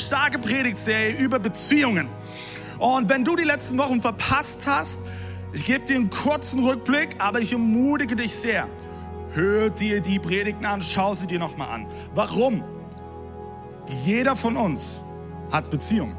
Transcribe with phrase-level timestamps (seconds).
[0.00, 2.08] starke Predigtserie über Beziehungen.
[2.78, 5.00] Und wenn du die letzten Wochen verpasst hast,
[5.52, 8.68] ich gebe dir einen kurzen Rückblick, aber ich ermutige dich sehr.
[9.32, 11.86] Hör dir die Predigten an, schau sie dir nochmal an.
[12.14, 12.64] Warum?
[14.04, 15.02] Jeder von uns
[15.52, 16.16] hat Beziehungen.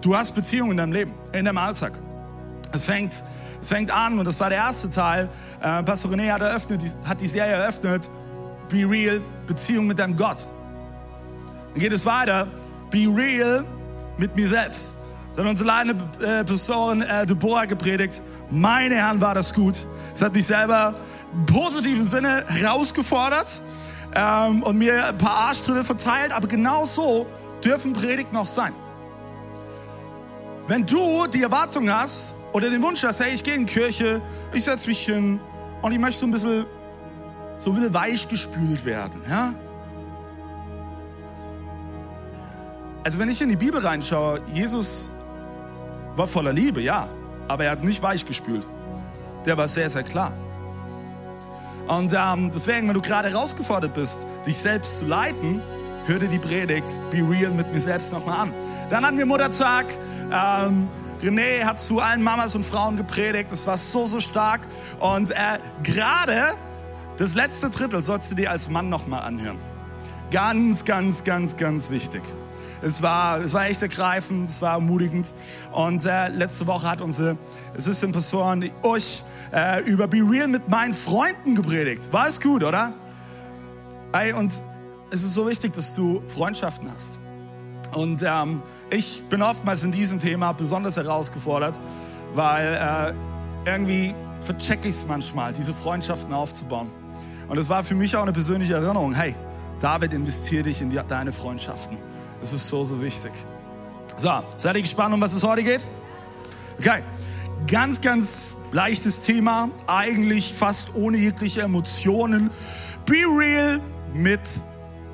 [0.00, 1.92] Du hast Beziehungen in deinem Leben, in deinem Alltag.
[2.72, 3.22] Es fängt,
[3.60, 5.30] es fängt an, und das war der erste Teil.
[5.62, 8.10] Äh, Pastor René hat, eröffnet, hat die Serie eröffnet.
[8.68, 10.46] Be real, Beziehung mit deinem Gott.
[11.74, 12.46] Dann geht es weiter.
[12.90, 13.64] Be real
[14.16, 14.94] mit mir selbst.
[15.34, 18.22] Dann unsere leitende äh, Pastorin äh, Deborah gepredigt.
[18.48, 19.74] Meine Herren, war das gut.
[20.14, 20.94] Es hat mich selber
[21.32, 23.60] im positiven Sinne herausgefordert
[24.14, 26.30] ähm, und mir ein paar Arschtritte verteilt.
[26.30, 27.26] Aber genau so
[27.64, 28.72] dürfen Predigten auch sein.
[30.68, 34.22] Wenn du die Erwartung hast oder den Wunsch hast, hey, ich gehe in die Kirche,
[34.52, 35.40] ich setze mich hin
[35.82, 36.66] und ich möchte so ein bisschen,
[37.58, 39.52] so ein bisschen weich gespült werden, ja?
[43.04, 45.10] Also wenn ich in die Bibel reinschaue, Jesus
[46.16, 47.08] war voller Liebe, ja,
[47.48, 48.66] aber er hat nicht weich gespült.
[49.44, 50.32] Der war sehr, sehr klar.
[51.86, 55.60] Und ähm, deswegen, wenn du gerade herausgefordert bist, dich selbst zu leiten,
[56.06, 58.54] hör dir die Predigt Be Real mit mir selbst nochmal an.
[58.88, 59.86] Dann hatten wir Muttertag.
[60.32, 60.88] Ähm,
[61.20, 63.52] René hat zu allen Mamas und Frauen gepredigt.
[63.52, 64.62] Das war so, so stark.
[64.98, 65.34] Und äh,
[65.82, 66.54] gerade
[67.18, 69.58] das letzte Drittel sollst du dir als Mann nochmal anhören.
[70.30, 72.22] Ganz, ganz, ganz, ganz wichtig.
[72.84, 75.34] Es war, es war echt ergreifend, es war ermutigend.
[75.72, 77.38] Und äh, letzte Woche hat unsere
[77.74, 82.12] Assistant-Pastorin euch äh, über Be Real mit meinen Freunden gepredigt.
[82.12, 82.92] War es gut, oder?
[84.12, 84.52] Ey, und
[85.10, 87.18] es ist so wichtig, dass du Freundschaften hast.
[87.94, 88.60] Und ähm,
[88.90, 91.80] ich bin oftmals in diesem Thema besonders herausgefordert,
[92.34, 93.14] weil
[93.64, 96.90] äh, irgendwie verchecke ich es manchmal, diese Freundschaften aufzubauen.
[97.48, 99.14] Und es war für mich auch eine persönliche Erinnerung.
[99.14, 99.34] Hey,
[99.80, 101.96] David, investiere dich in die, deine Freundschaften.
[102.44, 103.32] Das ist so, so wichtig.
[104.18, 105.82] So, seid ihr gespannt, um was es heute geht?
[106.78, 107.02] Okay,
[107.66, 112.50] ganz, ganz leichtes Thema, eigentlich fast ohne jegliche Emotionen.
[113.06, 113.80] Be real
[114.12, 114.40] mit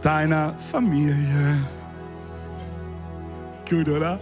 [0.03, 1.57] deiner Familie.
[3.69, 4.19] Gut, oder?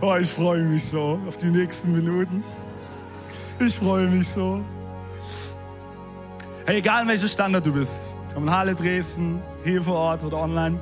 [0.00, 2.44] Oh, ich freue mich so auf die nächsten Minuten.
[3.58, 4.60] Ich freue mich so.
[6.66, 10.78] Hey, egal in welchem Standard du bist, in Halle Dresden, hier vor Ort oder online,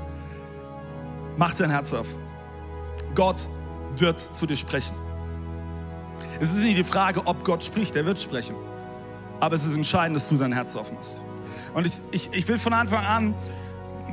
[1.41, 2.07] mach dein Herz auf.
[3.15, 3.49] Gott
[3.97, 4.95] wird zu dir sprechen.
[6.39, 8.55] Es ist nicht die Frage, ob Gott spricht, er wird sprechen.
[9.41, 11.25] Aber es ist entscheidend, dass du dein Herz aufmachst.
[11.73, 13.35] Und ich, ich, ich will von Anfang an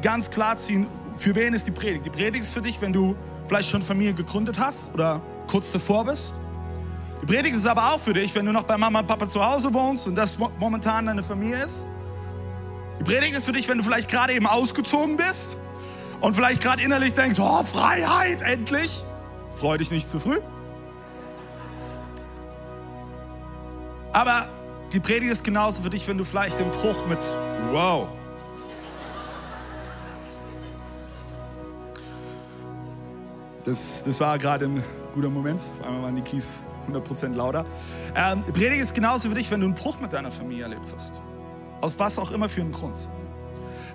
[0.01, 0.87] ganz klar ziehen,
[1.17, 2.05] für wen ist die Predigt?
[2.05, 3.13] Die Predigt ist für dich, wenn du
[3.45, 6.39] vielleicht schon Familie gegründet hast oder kurz davor bist.
[7.21, 9.45] Die Predigt ist aber auch für dich, wenn du noch bei Mama und Papa zu
[9.45, 11.87] Hause wohnst und das momentan deine Familie ist.
[13.01, 15.57] Die Predigt ist für dich, wenn du vielleicht gerade eben ausgezogen bist
[16.22, 19.03] und vielleicht gerade innerlich denkst, oh, Freiheit, endlich.
[19.51, 20.39] Freu dich nicht zu früh.
[24.13, 24.50] Aber
[24.94, 27.19] die Predigt ist genauso für dich, wenn du vielleicht den Bruch mit
[27.72, 28.07] Wow.
[33.63, 34.81] Das, das war gerade ein
[35.13, 35.59] guter Moment.
[35.59, 37.66] Auf einmal waren die Keys 100% lauter.
[38.16, 40.89] Ähm, die Predigt ist genauso für dich, wenn du einen Bruch mit deiner Familie erlebt
[40.95, 41.22] hast.
[41.81, 43.09] Aus was auch immer für einen Grund.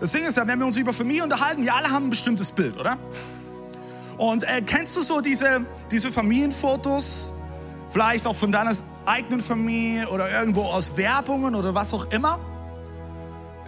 [0.02, 2.50] Das Ding ist ja, wenn wir uns über Familie unterhalten, wir alle haben ein bestimmtes
[2.50, 2.98] Bild, oder?
[4.18, 7.30] Und äh, kennst du so diese, diese Familienfotos,
[7.88, 8.72] vielleicht auch von deiner
[9.06, 12.40] eigenen Familie oder irgendwo aus Werbungen oder was auch immer?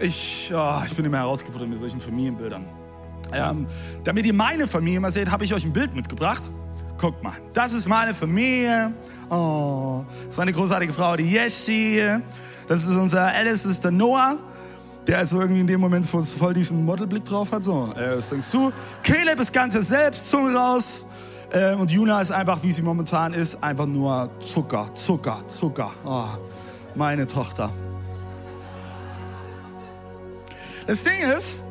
[0.01, 2.67] Ich, oh, ich bin immer herausgefordert mit solchen Familienbildern.
[3.33, 3.69] Ähm,
[4.03, 6.43] damit ihr meine Familie mal seht, habe ich euch ein Bild mitgebracht.
[6.99, 8.93] Guckt mal, das ist meine Familie.
[9.31, 12.03] Oh, das war eine großartige Frau, die Yeshi.
[12.67, 14.37] Das ist unser Alice, das ist der Noah.
[15.07, 17.65] Der also irgendwie in dem Moment voll diesen Modelblick drauf hat.
[17.65, 18.73] So, äh, was denkst du?
[19.03, 21.05] Caleb ist ganz selbst, Zunge raus.
[21.53, 25.93] Äh, und Juna ist einfach, wie sie momentan ist, einfach nur Zucker, Zucker, Zucker.
[26.05, 26.25] Oh,
[26.95, 27.71] meine Tochter.
[30.87, 31.63] Das Ding ist,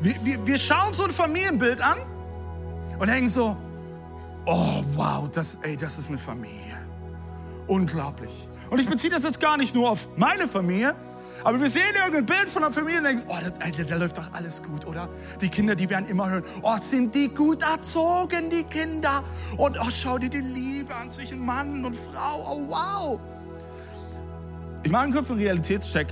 [0.00, 1.98] wir, wir, wir schauen so ein Familienbild an
[2.98, 3.56] und denken so,
[4.46, 6.78] oh wow, das, ey, das ist eine Familie.
[7.66, 8.48] Unglaublich.
[8.70, 10.94] Und ich beziehe das jetzt gar nicht nur auf meine Familie,
[11.42, 14.32] Aber wir sehen irgendein Bild von einer Familie und denken, oh, da, da läuft doch
[14.32, 15.08] alles gut, oder?
[15.40, 19.24] Die Kinder, die werden immer hören, oh, sind die gut erzogen, die Kinder.
[19.56, 23.20] Und oh, schau dir die Liebe an zwischen Mann und Frau, oh wow.
[24.82, 26.08] Ich mache einen kurzen Realitätscheck.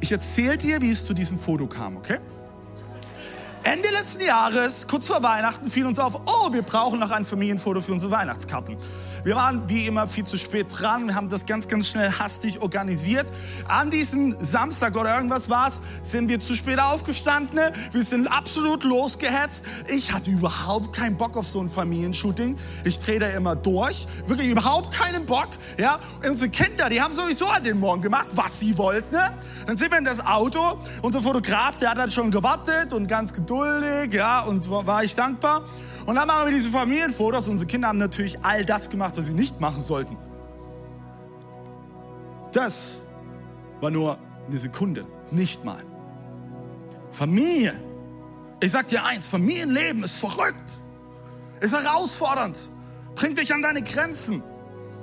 [0.00, 2.18] Ich erzähle dir, wie es zu diesem Foto kam, okay?
[3.64, 7.80] Ende letzten Jahres, kurz vor Weihnachten, fiel uns auf, oh, wir brauchen noch ein Familienfoto
[7.80, 8.76] für unsere Weihnachtskarten.
[9.24, 12.60] Wir waren wie immer viel zu spät dran, wir haben das ganz, ganz schnell hastig
[12.60, 13.32] organisiert.
[13.66, 17.58] An diesem Samstag oder irgendwas war es, sind wir zu spät aufgestanden.
[17.92, 19.64] Wir sind absolut losgehetzt.
[19.88, 22.58] Ich hatte überhaupt keinen Bock auf so ein Familienshooting.
[22.84, 24.06] Ich drehe da immer durch.
[24.26, 25.48] Wirklich überhaupt keinen Bock.
[25.78, 25.98] Ja?
[26.28, 29.14] unsere Kinder, die haben sowieso an den Morgen gemacht, was sie wollten.
[29.14, 29.32] Ne?
[29.66, 30.78] Dann sind wir in das Auto.
[31.00, 35.62] Unser Fotograf, der hat dann schon gewartet und ganz geduldig, ja, und war ich dankbar.
[36.06, 37.48] Und dann machen wir diese Familienfotos.
[37.48, 40.16] Unsere Kinder haben natürlich all das gemacht, was sie nicht machen sollten.
[42.52, 43.00] Das
[43.80, 45.82] war nur eine Sekunde, nicht mal.
[47.10, 47.74] Familie.
[48.60, 50.78] Ich sag dir eins, Familienleben ist verrückt,
[51.60, 52.58] ist herausfordernd,
[53.14, 54.42] bringt dich an deine Grenzen,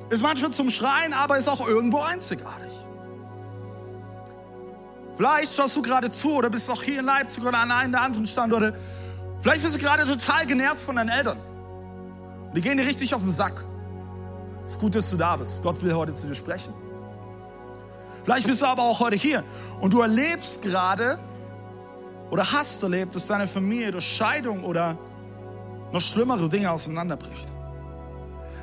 [0.09, 2.71] ist manchmal zum Schreien, aber ist auch irgendwo einzigartig.
[5.15, 8.01] Vielleicht schaust du gerade zu oder bist auch hier in Leipzig oder an einem der
[8.01, 8.73] anderen Standorte
[9.41, 11.39] Vielleicht bist du gerade total genervt von deinen Eltern.
[12.55, 13.63] Die gehen dir richtig auf den Sack.
[14.63, 15.63] Es ist gut, dass du da bist.
[15.63, 16.73] Gott will heute zu dir sprechen.
[18.23, 19.43] Vielleicht bist du aber auch heute hier
[19.79, 21.17] und du erlebst gerade
[22.29, 24.97] oder hast erlebt, dass deine Familie durch Scheidung oder
[25.91, 27.51] noch schlimmere Dinge auseinanderbricht.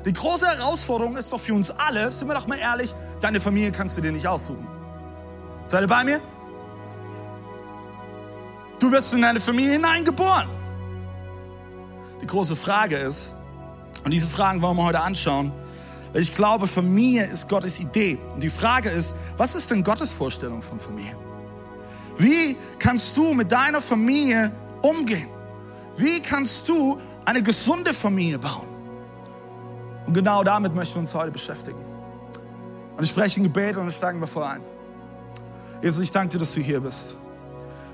[0.05, 3.73] Die große Herausforderung ist doch für uns alle, sind wir doch mal ehrlich, deine Familie
[3.73, 4.65] kannst du dir nicht aussuchen.
[5.65, 6.21] Seid ihr bei mir?
[8.79, 10.58] Du wirst in deine Familie hineingeboren.
[12.21, 13.35] Die große Frage ist,
[14.03, 15.51] und diese Fragen wollen wir heute anschauen,
[16.13, 18.17] weil ich glaube, Familie ist Gottes Idee.
[18.33, 21.15] Und die Frage ist, was ist denn Gottes Vorstellung von Familie?
[22.17, 24.51] Wie kannst du mit deiner Familie
[24.81, 25.27] umgehen?
[25.97, 28.67] Wie kannst du eine gesunde Familie bauen?
[30.05, 31.79] Und genau damit möchten wir uns heute beschäftigen.
[32.97, 34.61] Und ich spreche ein Gebet und dann steigen wir vor ein.
[35.81, 37.15] Jesus, ich danke dir, dass du hier bist.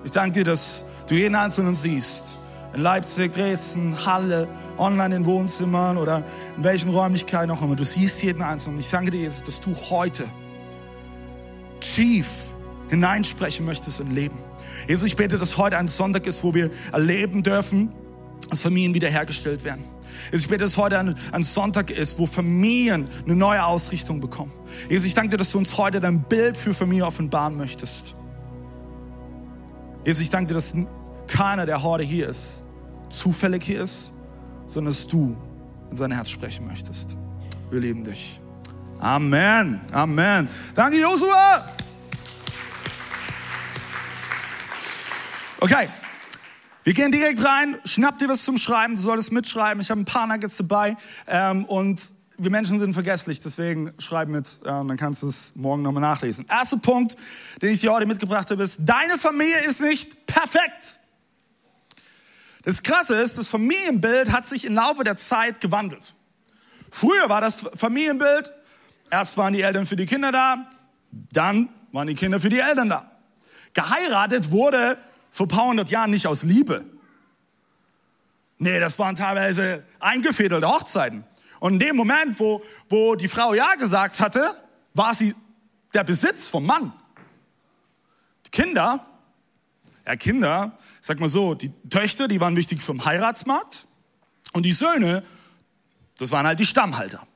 [0.03, 2.37] Ich danke dir, dass du jeden Einzelnen siehst
[2.75, 6.23] in Leipzig, Dresden, Halle, online in Wohnzimmern oder
[6.57, 7.75] in welchen Räumlichkeiten auch immer.
[7.75, 8.79] Du siehst jeden Einzelnen.
[8.79, 10.25] Ich danke dir, Jesus, dass du heute
[11.79, 12.53] tief
[12.89, 14.37] hineinsprechen möchtest in Leben.
[14.87, 17.93] Jesus, ich bete, dass heute ein Sonntag ist, wo wir erleben dürfen,
[18.49, 19.83] dass Familien wiederhergestellt werden.
[20.31, 24.51] Jesus, ich bete, dass heute ein, ein, Sonntag ist, wo Familien eine neue Ausrichtung bekommen.
[24.89, 28.15] Jesus, ich danke dir, dass du uns heute dein Bild für Familie offenbaren möchtest.
[30.03, 30.75] Jesus, ich danke dir, dass
[31.27, 32.64] keiner, der heute hier ist,
[33.17, 34.11] zufällig hier ist,
[34.67, 35.37] sondern dass du
[35.89, 37.15] in sein Herz sprechen möchtest.
[37.69, 38.39] Wir lieben dich.
[38.99, 39.81] Amen.
[39.91, 40.47] Amen.
[40.73, 41.69] Danke, Josua.
[45.59, 45.89] Okay.
[46.83, 47.75] Wir gehen direkt rein.
[47.85, 48.95] Schnapp dir was zum Schreiben.
[48.95, 49.81] Du solltest mitschreiben.
[49.81, 50.95] Ich habe ein paar Nuggets dabei.
[51.27, 51.99] Ähm, und
[52.37, 56.45] wir Menschen sind vergesslich, deswegen schreib mit, äh, dann kannst du es morgen nochmal nachlesen.
[56.49, 57.15] Erster Punkt,
[57.61, 60.97] den ich dir heute mitgebracht habe, ist, deine Familie ist nicht perfekt.
[62.65, 66.15] Das Krasse ist, das Familienbild hat sich im Laufe der Zeit gewandelt.
[66.89, 68.51] Früher war das Familienbild,
[69.11, 70.67] erst waren die Eltern für die Kinder da,
[71.11, 73.11] dann waren die Kinder für die Eltern da.
[73.73, 74.97] Geheiratet wurde
[75.29, 76.85] vor ein paar hundert Jahren nicht aus Liebe.
[78.57, 81.23] Nee, das waren teilweise eingefädelte Hochzeiten.
[81.59, 84.43] Und in dem Moment, wo, wo die Frau Ja gesagt hatte,
[84.93, 85.35] war sie
[85.93, 86.93] der Besitz vom Mann.
[88.45, 89.05] Die Kinder,
[90.05, 93.85] ja Kinder, sag mal so, die Töchter, die waren wichtig vom Heiratsmarkt
[94.53, 95.23] und die Söhne,
[96.17, 97.27] das waren halt die Stammhalter.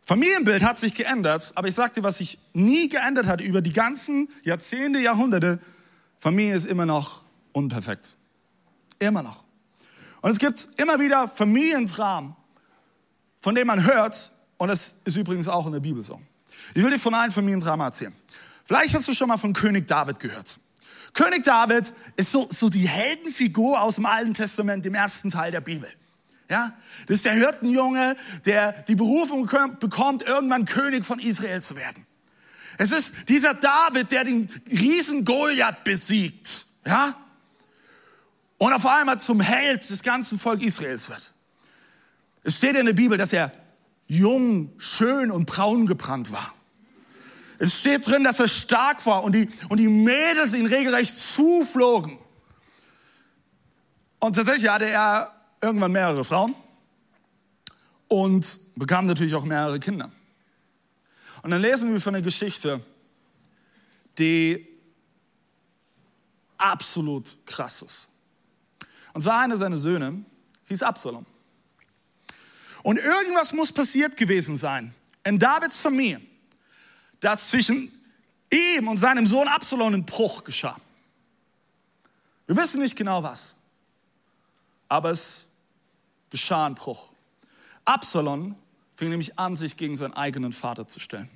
[0.00, 4.30] Familienbild hat sich geändert, aber ich sagte, was sich nie geändert hat über die ganzen
[4.42, 5.60] Jahrzehnte, Jahrhunderte,
[6.18, 8.16] Familie ist immer noch unperfekt.
[8.98, 9.44] Immer noch.
[10.22, 12.34] Und es gibt immer wieder Familientraum,
[13.38, 16.18] von dem man hört, und das ist übrigens auch in der Bibel so.
[16.74, 18.14] Ich will dir von einem Familiendrama erzählen.
[18.64, 20.58] Vielleicht hast du schon mal von König David gehört.
[21.14, 25.60] König David ist so, so die Heldenfigur aus dem Alten Testament, dem ersten Teil der
[25.60, 25.88] Bibel.
[26.50, 26.72] Ja,
[27.06, 29.46] das ist der Hirtenjunge, der die Berufung
[29.80, 32.06] bekommt, irgendwann König von Israel zu werden.
[32.78, 36.66] Es ist dieser David, der den Riesen Goliath besiegt.
[36.86, 37.14] Ja,
[38.58, 41.32] und auf einmal zum Held des ganzen Volk Israels wird.
[42.42, 43.52] Es steht in der Bibel, dass er
[44.06, 46.54] jung, schön und braun gebrannt war.
[47.58, 52.18] Es steht drin, dass er stark war und die, und die Mädels ihn regelrecht zuflogen.
[54.20, 56.54] Und tatsächlich hatte er irgendwann mehrere Frauen
[58.06, 60.10] und bekam natürlich auch mehrere Kinder.
[61.42, 62.80] Und dann lesen wir von der Geschichte,
[64.18, 64.66] die
[66.56, 68.08] absolut krass ist.
[69.12, 70.24] Und zwar einer seiner Söhne
[70.66, 71.26] hieß Absalom.
[72.82, 76.20] Und irgendwas muss passiert gewesen sein in Davids Familie,
[77.20, 77.92] dass zwischen
[78.50, 80.76] ihm und seinem Sohn Absalom ein Bruch geschah.
[82.46, 83.56] Wir wissen nicht genau was,
[84.88, 85.48] aber es
[86.30, 87.10] geschah ein Bruch.
[87.84, 88.56] Absalom
[88.94, 91.30] fing nämlich an, sich gegen seinen eigenen Vater zu stellen.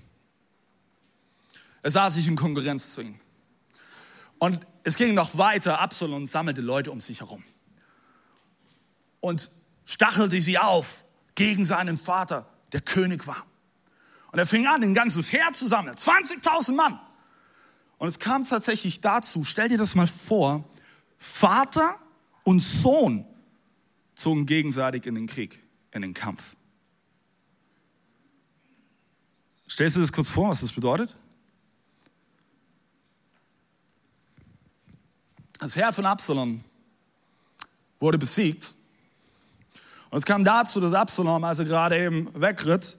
[1.83, 3.19] Er sah sich in Konkurrenz zu ihm.
[4.39, 5.81] Und es ging noch weiter.
[5.81, 7.45] Absalom sammelte Leute um sich herum
[9.21, 9.51] und
[9.85, 13.47] stachelte sie auf gegen seinen Vater, der König war.
[14.33, 16.99] Und er fing an, ein ganzes Heer zu sammeln, 20.000 Mann.
[17.99, 20.65] Und es kam tatsächlich dazu, stell dir das mal vor,
[21.19, 21.95] Vater
[22.43, 23.27] und Sohn
[24.15, 25.63] zogen gegenseitig in den Krieg,
[25.93, 26.57] in den Kampf.
[29.69, 31.15] Stellst du dir das kurz vor, was das bedeutet?
[35.59, 36.65] Das Heer von Absalom
[38.01, 38.75] wurde besiegt.
[40.11, 42.97] Und es kam dazu, dass Absalom, als er gerade eben wegritt,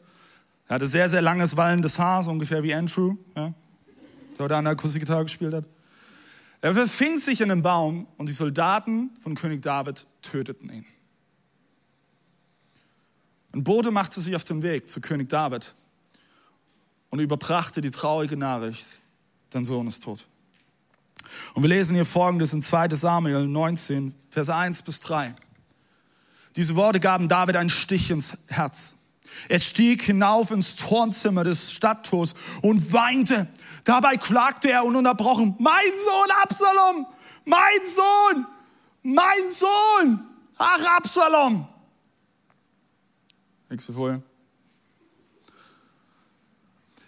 [0.67, 3.53] er hatte sehr, sehr langes, wallendes Haar, so ungefähr wie Andrew, ja,
[4.37, 5.65] der heute an der Akustikgitarre gespielt hat.
[6.61, 10.85] Er verfing sich in einem Baum und die Soldaten von König David töteten ihn.
[13.51, 15.75] Ein Bote machte sich auf den Weg zu König David
[17.09, 18.99] und überbrachte die traurige Nachricht,
[19.51, 20.25] dein Sohn ist tot.
[21.53, 25.35] Und wir lesen hier folgendes in 2 Samuel 19, Verse 1 bis 3.
[26.55, 28.95] Diese Worte gaben David einen Stich ins Herz.
[29.49, 33.47] Er stieg hinauf ins Turmzimmer des Stadttors und weinte.
[33.83, 37.07] Dabei klagte er ununterbrochen, mein Sohn Absalom,
[37.45, 38.45] mein Sohn,
[39.03, 40.19] mein Sohn,
[40.57, 41.67] ach Absalom.
[43.69, 44.21] Nächste Folie.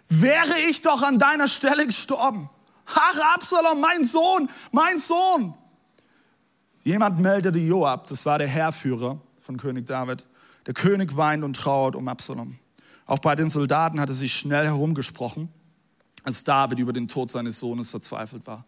[0.08, 2.48] Wäre ich doch an deiner Stelle gestorben.
[2.86, 5.54] Ach, Absalom, mein Sohn, mein Sohn.
[6.84, 10.24] Jemand meldete Joab, das war der Heerführer von König David.
[10.66, 12.58] Der König weint und trauert um Absalom.
[13.06, 15.48] Auch bei den Soldaten hatte sich schnell herumgesprochen,
[16.24, 18.64] als David über den Tod seines Sohnes verzweifelt war.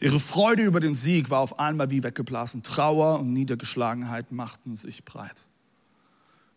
[0.00, 2.62] Ihre Freude über den Sieg war auf einmal wie weggeblasen.
[2.62, 5.42] Trauer und Niedergeschlagenheit machten sich breit.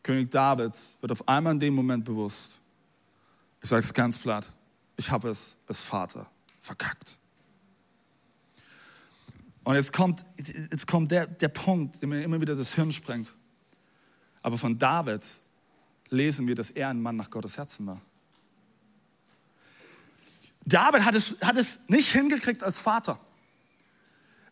[0.03, 2.61] König David wird auf einmal in dem Moment bewusst,
[3.61, 4.47] ich sage es ganz platt,
[4.95, 6.27] ich habe es als Vater
[6.61, 7.17] verkackt.
[9.65, 13.35] Und jetzt kommt, jetzt kommt der, der Punkt, der mir immer wieder das Hirn sprengt.
[14.41, 15.23] Aber von David
[16.09, 18.01] lesen wir, dass er ein Mann nach Gottes Herzen war.
[20.65, 23.19] David hat es, hat es nicht hingekriegt als Vater.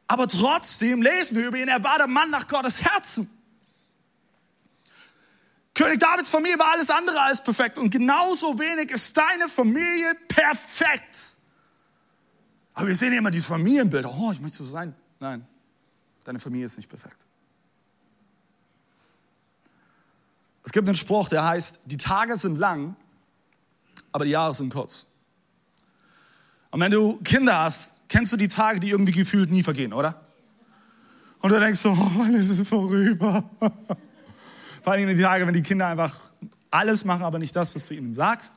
[0.08, 3.30] Aber trotzdem lesen wir über ihn, er war der Mann nach Gottes Herzen.
[5.74, 11.36] König Davids Familie war alles andere als perfekt und genauso wenig ist deine Familie perfekt.
[12.74, 14.06] Aber wir sehen immer dieses Familienbild.
[14.06, 14.96] Oh, ich möchte so sein.
[15.20, 15.46] Nein,
[16.24, 17.25] deine Familie ist nicht perfekt.
[20.66, 22.96] Es gibt einen Spruch, der heißt, die Tage sind lang,
[24.12, 25.06] aber die Jahre sind kurz.
[26.72, 30.26] Und wenn du Kinder hast, kennst du die Tage, die irgendwie gefühlt nie vergehen, oder?
[31.40, 33.44] Und du denkst so, oh, wann ist es vorüber?
[34.84, 36.20] Vor allem die Tage, wenn die Kinder einfach
[36.72, 38.56] alles machen, aber nicht das, was du ihnen sagst.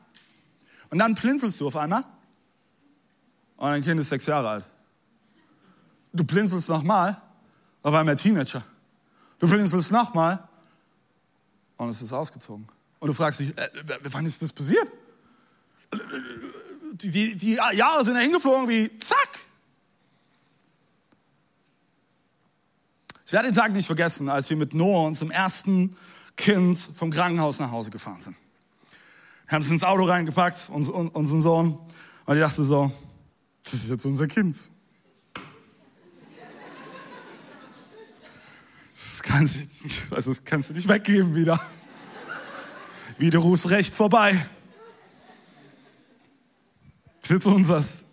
[0.90, 2.04] Und dann blinzelst du auf einmal
[3.56, 4.64] und dein Kind ist sechs Jahre alt.
[6.12, 7.20] Du blinzelst nochmal,
[7.82, 8.64] auf einmal Teenager.
[9.38, 10.47] Du blinzelst nochmal
[11.78, 12.68] und es ist ausgezogen.
[13.00, 13.70] Und du fragst dich, äh,
[14.10, 14.86] wann ist das passiert?
[16.92, 19.38] Die, die, die Jahre sind ja hingeflogen wie zack.
[23.24, 25.96] Ich werde den Tag nicht vergessen, als wir mit Noah unserem ersten
[26.36, 28.36] Kind vom Krankenhaus nach Hause gefahren sind.
[29.46, 31.78] Wir haben es ins Auto reingepackt, uns, unseren Sohn.
[32.26, 32.90] Und ich dachte so,
[33.64, 34.56] das ist jetzt unser Kind.
[38.98, 41.60] Das kannst, du, also das kannst du nicht weggeben wieder.
[43.16, 44.44] Widerrufsrecht vorbei.
[47.20, 48.06] Das jetzt unseres.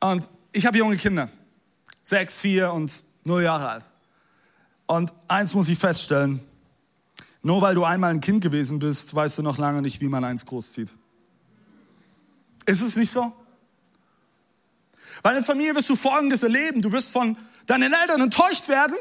[0.00, 1.28] Und ich habe junge Kinder.
[2.02, 3.84] Sechs, vier und null Jahre alt.
[4.86, 6.40] Und eins muss ich feststellen.
[7.42, 10.24] Nur weil du einmal ein Kind gewesen bist, weißt du noch lange nicht, wie man
[10.24, 10.90] eins großzieht.
[12.66, 13.32] Ist es nicht so?
[15.22, 16.82] Weil in der Familie wirst du Folgendes erleben.
[16.82, 18.96] Du wirst von deinen Eltern enttäuscht werden.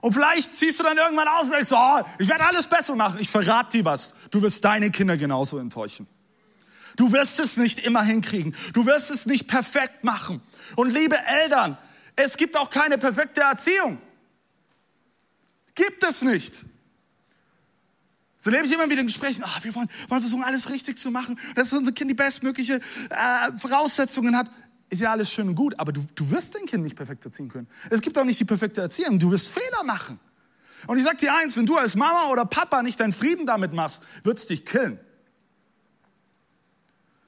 [0.00, 3.18] Und vielleicht ziehst du dann irgendwann aus und denkst, oh, ich werde alles besser machen.
[3.20, 4.14] Ich verrate dir was.
[4.30, 6.08] Du wirst deine Kinder genauso enttäuschen.
[6.96, 8.54] Du wirst es nicht immer hinkriegen.
[8.72, 10.42] Du wirst es nicht perfekt machen.
[10.76, 11.78] Und liebe Eltern,
[12.16, 13.98] es gibt auch keine perfekte Erziehung.
[15.74, 16.64] Gibt es nicht.
[18.38, 21.12] So lebe ich immer wieder in Gesprächen, ah, wir wollen, wollen versuchen, alles richtig zu
[21.12, 24.50] machen, dass unser Kind die bestmögliche äh, Voraussetzungen hat.
[24.92, 27.48] Ist ja alles schön und gut, aber du, du wirst dein Kind nicht perfekt erziehen
[27.48, 27.66] können.
[27.88, 30.20] Es gibt auch nicht die perfekte Erziehung, du wirst Fehler machen.
[30.86, 33.72] Und ich sag dir eins, wenn du als Mama oder Papa nicht deinen Frieden damit
[33.72, 35.00] machst, wird es dich killen.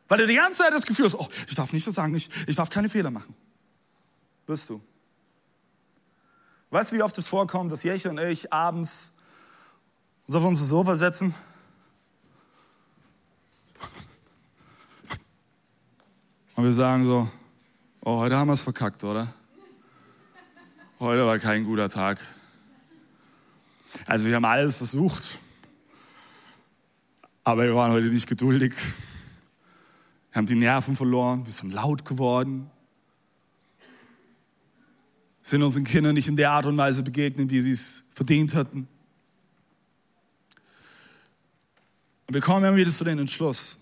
[0.09, 2.55] Weil du die ganze Zeit das Gefühl hast, oh, ich darf nicht sagen, ich, ich
[2.55, 3.35] darf keine Fehler machen.
[4.47, 4.83] Wirst du.
[6.69, 9.13] Weißt du, wie oft es vorkommt, dass Jeche und ich abends
[10.27, 11.35] uns auf unser Sofa setzen?
[16.57, 17.27] Und wir sagen so,
[18.05, 19.33] oh, heute haben wir es verkackt, oder?
[21.01, 22.21] Heute war kein guter Tag.
[24.07, 25.39] Also wir haben alles versucht,
[27.45, 28.75] aber wir waren heute nicht geduldig.
[30.31, 32.71] Wir haben die Nerven verloren, wir sind laut geworden,
[35.43, 38.89] sind unseren Kindern nicht in der Art und Weise begegnet, wie sie es verdient hatten.
[42.27, 43.79] Und wir kommen immer wieder zu dem Entschluss,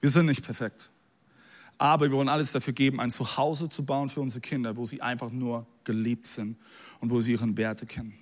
[0.00, 0.90] wir sind nicht perfekt.
[1.80, 5.00] Aber wir wollen alles dafür geben, ein Zuhause zu bauen für unsere Kinder, wo sie
[5.00, 6.58] einfach nur geliebt sind
[7.00, 8.18] und wo sie ihren Werte kennen.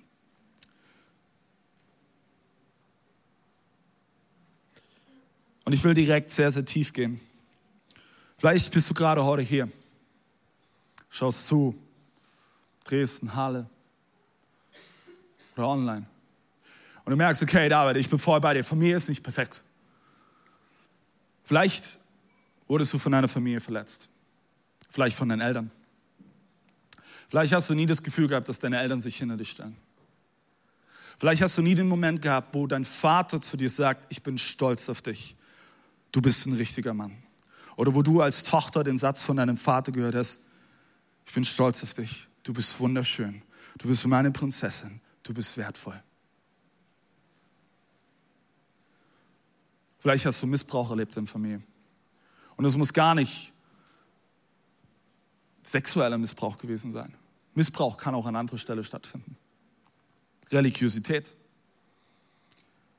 [5.65, 7.21] Und ich will direkt sehr, sehr tief gehen.
[8.37, 9.69] Vielleicht bist du gerade heute hier,
[11.11, 11.77] schaust zu,
[12.85, 13.69] Dresden, Halle
[15.57, 16.07] oder online.
[17.05, 18.62] Und du merkst, okay, David, ich bin voll bei dir.
[18.62, 19.62] Familie ist nicht perfekt.
[21.43, 21.98] Vielleicht
[22.69, 24.09] wurdest du von deiner Familie verletzt.
[24.89, 25.71] Vielleicht von deinen Eltern.
[27.29, 29.77] Vielleicht hast du nie das Gefühl gehabt, dass deine Eltern sich hinter dich stellen.
[31.19, 34.39] Vielleicht hast du nie den Moment gehabt, wo dein Vater zu dir sagt, ich bin
[34.39, 35.37] stolz auf dich
[36.13, 37.13] du bist ein richtiger Mann.
[37.77, 40.47] Oder wo du als Tochter den Satz von deinem Vater gehört hast,
[41.27, 43.43] ich bin stolz auf dich, du bist wunderschön,
[43.79, 46.03] du bist meine Prinzessin, du bist wertvoll.
[49.99, 51.63] Vielleicht hast du Missbrauch erlebt in Familie.
[52.59, 53.53] Und es muss gar nicht
[55.62, 57.15] sexueller Missbrauch gewesen sein.
[57.55, 59.37] Missbrauch kann auch an anderer Stelle stattfinden.
[60.50, 61.37] Religiosität.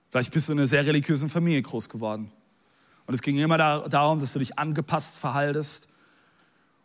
[0.10, 2.32] Vielleicht bist du in einer sehr religiösen Familie groß geworden.
[3.06, 5.90] Und es ging immer darum, dass du dich angepasst verhaltest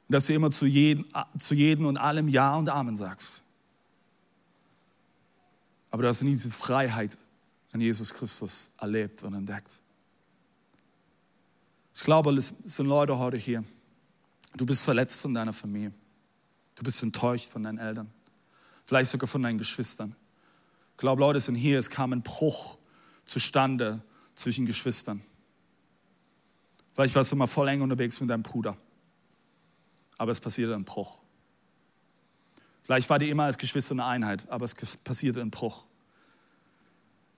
[0.08, 1.06] und dass du immer zu jedem,
[1.38, 3.42] zu jedem und allem Ja und Amen sagst.
[5.92, 7.16] Aber du hast nie diese Freiheit
[7.70, 9.80] an Jesus Christus erlebt und entdeckt.
[11.94, 13.64] Ich glaube, es sind Leute heute hier.
[14.56, 15.92] Du bist verletzt von deiner Familie.
[16.74, 18.10] Du bist enttäuscht von deinen Eltern.
[18.84, 20.14] Vielleicht sogar von deinen Geschwistern.
[20.92, 22.76] Ich glaube, Leute sind hier, es kam ein Bruch
[23.24, 24.02] zustande
[24.34, 25.22] zwischen Geschwistern.
[26.94, 28.76] Vielleicht warst du mal voll eng unterwegs mit deinem Bruder.
[30.18, 31.18] Aber es passierte ein Bruch.
[32.82, 35.86] Vielleicht war die immer als Geschwister eine Einheit, aber es passierte ein Bruch.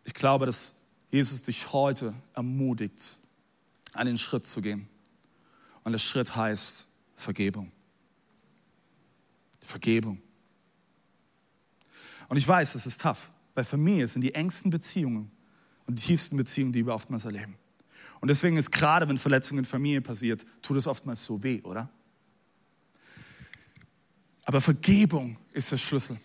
[0.04, 0.74] Ich glaube, dass
[1.10, 3.16] Jesus dich heute ermutigt,
[3.96, 4.88] einen Schritt zu gehen.
[5.84, 7.72] Und der Schritt heißt Vergebung.
[9.60, 10.20] Vergebung.
[12.28, 15.30] Und ich weiß, es ist tough, weil Familie sind die engsten Beziehungen
[15.86, 17.56] und die tiefsten Beziehungen, die wir oftmals erleben.
[18.20, 21.88] Und deswegen ist gerade, wenn Verletzungen in Familie passiert, tut es oftmals so weh, oder?
[24.44, 26.16] Aber Vergebung ist der Schlüssel.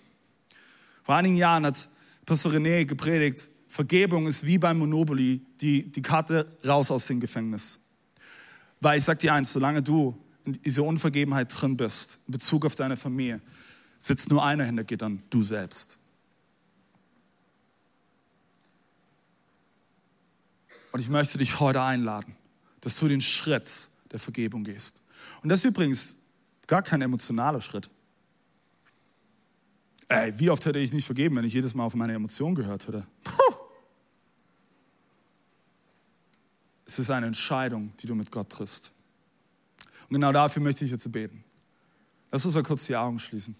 [1.03, 1.89] Vor einigen Jahren hat
[2.25, 7.79] Pastor René gepredigt, Vergebung ist wie beim Monopoly die, die Karte raus aus dem Gefängnis.
[8.81, 12.75] Weil ich sag dir eins, solange du in dieser Unvergebenheit drin bist, in Bezug auf
[12.75, 13.39] deine Familie,
[13.97, 15.99] sitzt nur einer hinter Gittern, du selbst.
[20.91, 22.35] Und ich möchte dich heute einladen,
[22.81, 24.99] dass du den Schritt der Vergebung gehst.
[25.43, 26.17] Und das ist übrigens
[26.67, 27.89] gar kein emotionaler Schritt.
[30.09, 32.85] Ey, wie oft hätte ich nicht vergeben, wenn ich jedes Mal auf meine Emotionen gehört
[32.85, 33.07] hätte?
[36.91, 38.91] Es ist eine Entscheidung, die du mit Gott triffst.
[40.09, 41.43] Und genau dafür möchte ich jetzt beten.
[42.31, 43.55] Lass uns mal kurz die Augen schließen.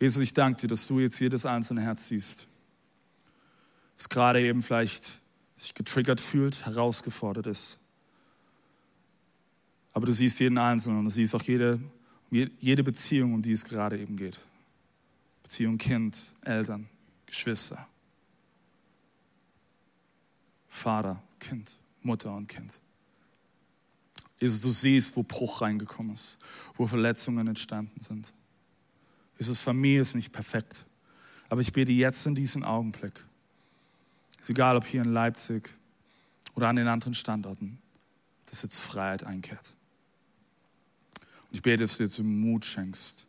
[0.00, 2.48] Jesus, ich danke dir, dass du jetzt jedes einzelne Herz siehst
[4.02, 5.20] das gerade eben vielleicht
[5.54, 7.78] sich getriggert fühlt, herausgefordert ist.
[9.92, 11.78] Aber du siehst jeden Einzelnen und du siehst auch jede,
[12.30, 14.40] jede Beziehung, um die es gerade eben geht.
[15.44, 16.88] Beziehung Kind, Eltern,
[17.26, 17.86] Geschwister,
[20.72, 22.80] Vater, Kind, Mutter und Kind.
[24.40, 26.38] Jesus, du siehst, wo Bruch reingekommen ist,
[26.74, 28.32] wo Verletzungen entstanden sind.
[29.38, 30.84] Jesus, Familie ist nicht perfekt.
[31.48, 33.22] Aber ich bete jetzt in diesem Augenblick,
[34.40, 35.70] ist egal, ob hier in Leipzig
[36.54, 37.78] oder an den anderen Standorten,
[38.46, 39.74] dass jetzt Freiheit einkehrt.
[41.50, 43.26] Und ich bete, dass du jetzt Mut schenkst,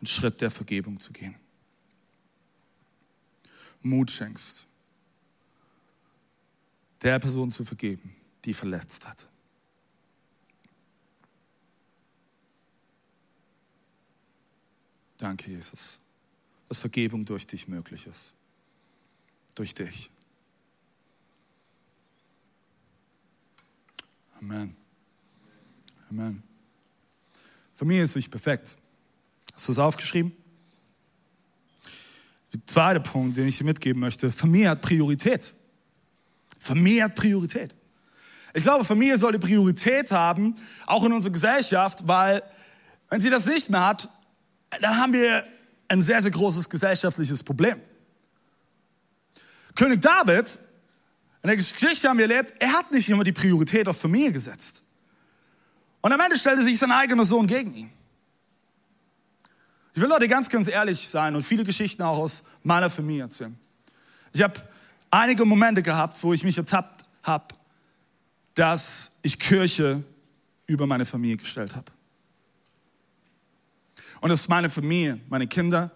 [0.00, 1.36] einen Schritt der Vergebung zu gehen.
[3.80, 4.66] Mut schenkst,
[7.02, 9.28] der Person zu vergeben, die verletzt hat.
[15.18, 15.98] Danke, Jesus,
[16.68, 18.32] dass Vergebung durch dich möglich ist.
[19.54, 20.10] Durch dich.
[24.40, 24.74] Amen.
[26.08, 26.42] Amen.
[27.74, 28.78] Familie ist nicht perfekt.
[29.52, 30.32] Hast du es aufgeschrieben?
[32.52, 35.54] Der zweite Punkt, den ich dir mitgeben möchte, Familie hat Priorität.
[36.60, 37.74] Familie hat Priorität.
[38.52, 40.54] Ich glaube, Familie sollte Priorität haben,
[40.86, 42.42] auch in unserer Gesellschaft, weil
[43.08, 44.08] wenn sie das nicht mehr hat,
[44.80, 45.44] dann haben wir
[45.88, 47.80] ein sehr, sehr großes gesellschaftliches Problem.
[49.74, 50.58] König David,
[51.42, 54.82] in der Geschichte haben wir erlebt, er hat nicht immer die Priorität auf Familie gesetzt.
[56.02, 57.90] Und am Ende stellte sich sein eigener Sohn gegen ihn.
[59.94, 63.58] Ich will Leute ganz, ganz ehrlich sein und viele Geschichten auch aus meiner Familie erzählen.
[64.32, 64.60] Ich habe
[65.10, 67.54] einige Momente gehabt, wo ich mich ertappt habe,
[68.54, 70.02] dass ich Kirche
[70.66, 71.90] über meine Familie gestellt habe.
[74.20, 75.90] Und dass meine Familie, meine Kinder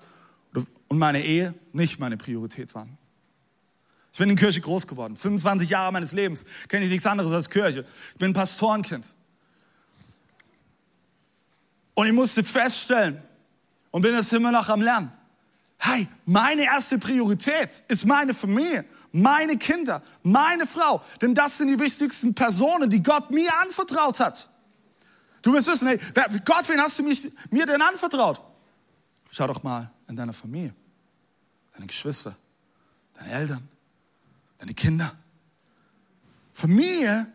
[0.89, 2.97] und meine Ehe nicht meine Priorität waren.
[4.13, 5.17] Ich bin in Kirche groß geworden.
[5.17, 7.85] 25 Jahre meines Lebens kenne ich nichts anderes als Kirche.
[8.13, 9.13] Ich bin Pastorenkind.
[11.95, 13.21] Und ich musste feststellen
[13.91, 15.13] und bin das immer noch am Lernen.
[15.79, 21.01] Hey, meine erste Priorität ist meine Familie, meine Kinder, meine Frau.
[21.23, 24.49] Denn das sind die wichtigsten Personen, die Gott mir anvertraut hat.
[25.41, 26.01] Du wirst wissen, hey,
[26.45, 28.43] Gott, wen hast du mich, mir denn anvertraut?
[29.31, 30.75] Schau doch mal in deiner Familie,
[31.75, 32.35] deine Geschwister,
[33.15, 33.69] deine Eltern,
[34.59, 35.15] deine Kinder.
[36.53, 37.27] Familie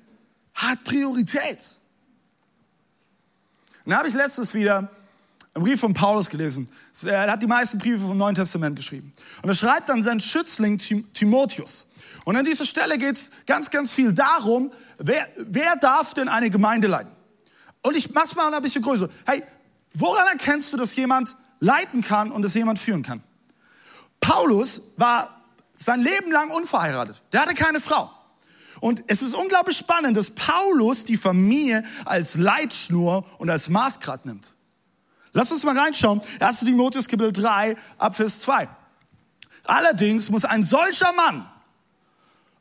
[0.54, 1.80] hat Priorität.
[3.86, 4.90] Und da habe ich letztes wieder
[5.54, 6.70] einen Brief von Paulus gelesen.
[7.04, 9.14] Er hat die meisten Briefe vom Neuen Testament geschrieben.
[9.42, 11.88] Und er schreibt dann seinen Schützling Timotheus.
[12.26, 16.50] Und an dieser Stelle geht es ganz, ganz viel darum, wer, wer darf denn eine
[16.50, 17.12] Gemeinde leiten?
[17.82, 19.10] Und ich mach's mal ein bisschen größer.
[19.26, 19.44] Hey,
[19.96, 23.24] woran erkennst du, dass jemand leiten kann und dass jemand führen kann?
[24.20, 25.42] Paulus war
[25.78, 27.22] sein Leben lang unverheiratet.
[27.32, 28.12] Der hatte keine Frau.
[28.82, 34.56] Und es ist unglaublich spannend, dass Paulus die Familie als Leitschnur und als Maßgrad nimmt.
[35.34, 36.22] Lass uns mal reinschauen.
[36.40, 36.60] 1.
[36.62, 38.68] Timotheus Kapitel 3 ab Vers 2.
[39.64, 41.48] Allerdings muss ein solcher Mann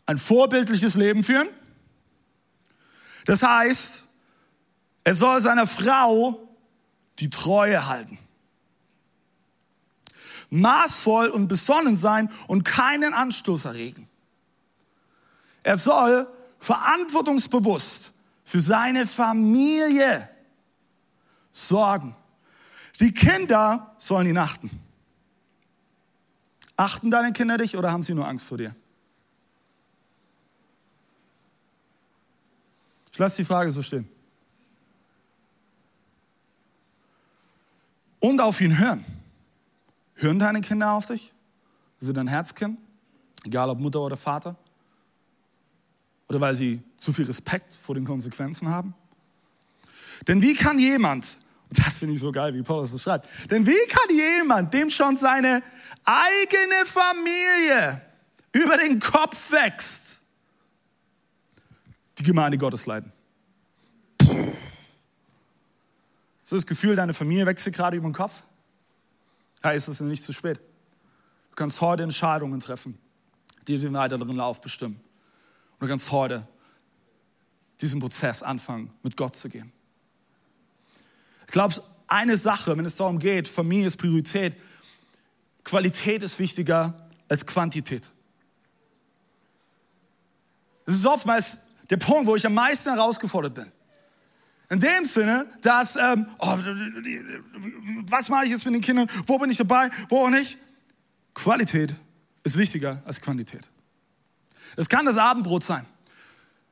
[0.06, 1.48] ein vorbildliches Leben führen.
[3.26, 4.04] Das heißt,
[5.04, 6.48] er soll seiner Frau
[7.18, 8.18] die Treue halten.
[10.50, 14.08] Maßvoll und besonnen sein und keinen Anstoß erregen.
[15.62, 16.26] Er soll
[16.58, 18.12] verantwortungsbewusst
[18.44, 20.26] für seine Familie
[21.52, 22.16] sorgen.
[23.00, 24.70] Die Kinder sollen ihn achten.
[26.76, 28.74] Achten deine Kinder dich oder haben sie nur Angst vor dir?
[33.12, 34.08] Ich lasse die Frage so stehen.
[38.20, 39.04] Und auf ihn hören.
[40.14, 41.32] Hören deine Kinder auf dich?
[42.00, 42.78] Sind dein Herzkind,
[43.44, 44.56] egal ob Mutter oder Vater.
[46.28, 48.94] Oder weil sie zu viel Respekt vor den Konsequenzen haben?
[50.26, 51.38] Denn wie kann jemand,
[51.70, 55.16] das finde ich so geil, wie Paulus das schreibt, denn wie kann jemand, dem schon
[55.16, 55.62] seine
[56.04, 58.00] eigene Familie
[58.52, 60.22] über den Kopf wächst,
[62.18, 63.12] die Gemeinde Gottes leiten?
[66.42, 68.42] So das Gefühl, deine Familie wächst gerade über den Kopf?
[69.62, 70.58] Ja, ist es nicht zu spät.
[71.50, 72.98] Du kannst heute Entscheidungen treffen,
[73.66, 74.98] die den weiteren Lauf bestimmen.
[75.78, 76.46] Und du kannst heute
[77.82, 79.72] diesen Prozess anfangen, mit Gott zu gehen.
[81.48, 81.74] Ich glaube,
[82.08, 84.54] eine Sache, wenn es darum geht, Familie ist Priorität,
[85.64, 88.12] Qualität ist wichtiger als Quantität.
[90.84, 93.72] Das ist oftmals der Punkt, wo ich am meisten herausgefordert bin.
[94.68, 96.58] In dem Sinne, dass, ähm, oh,
[98.08, 99.08] was mache ich jetzt mit den Kindern?
[99.26, 99.90] Wo bin ich dabei?
[100.10, 100.58] Wo auch nicht?
[101.32, 101.94] Qualität
[102.44, 103.66] ist wichtiger als Quantität.
[104.76, 105.86] Es kann das Abendbrot sein.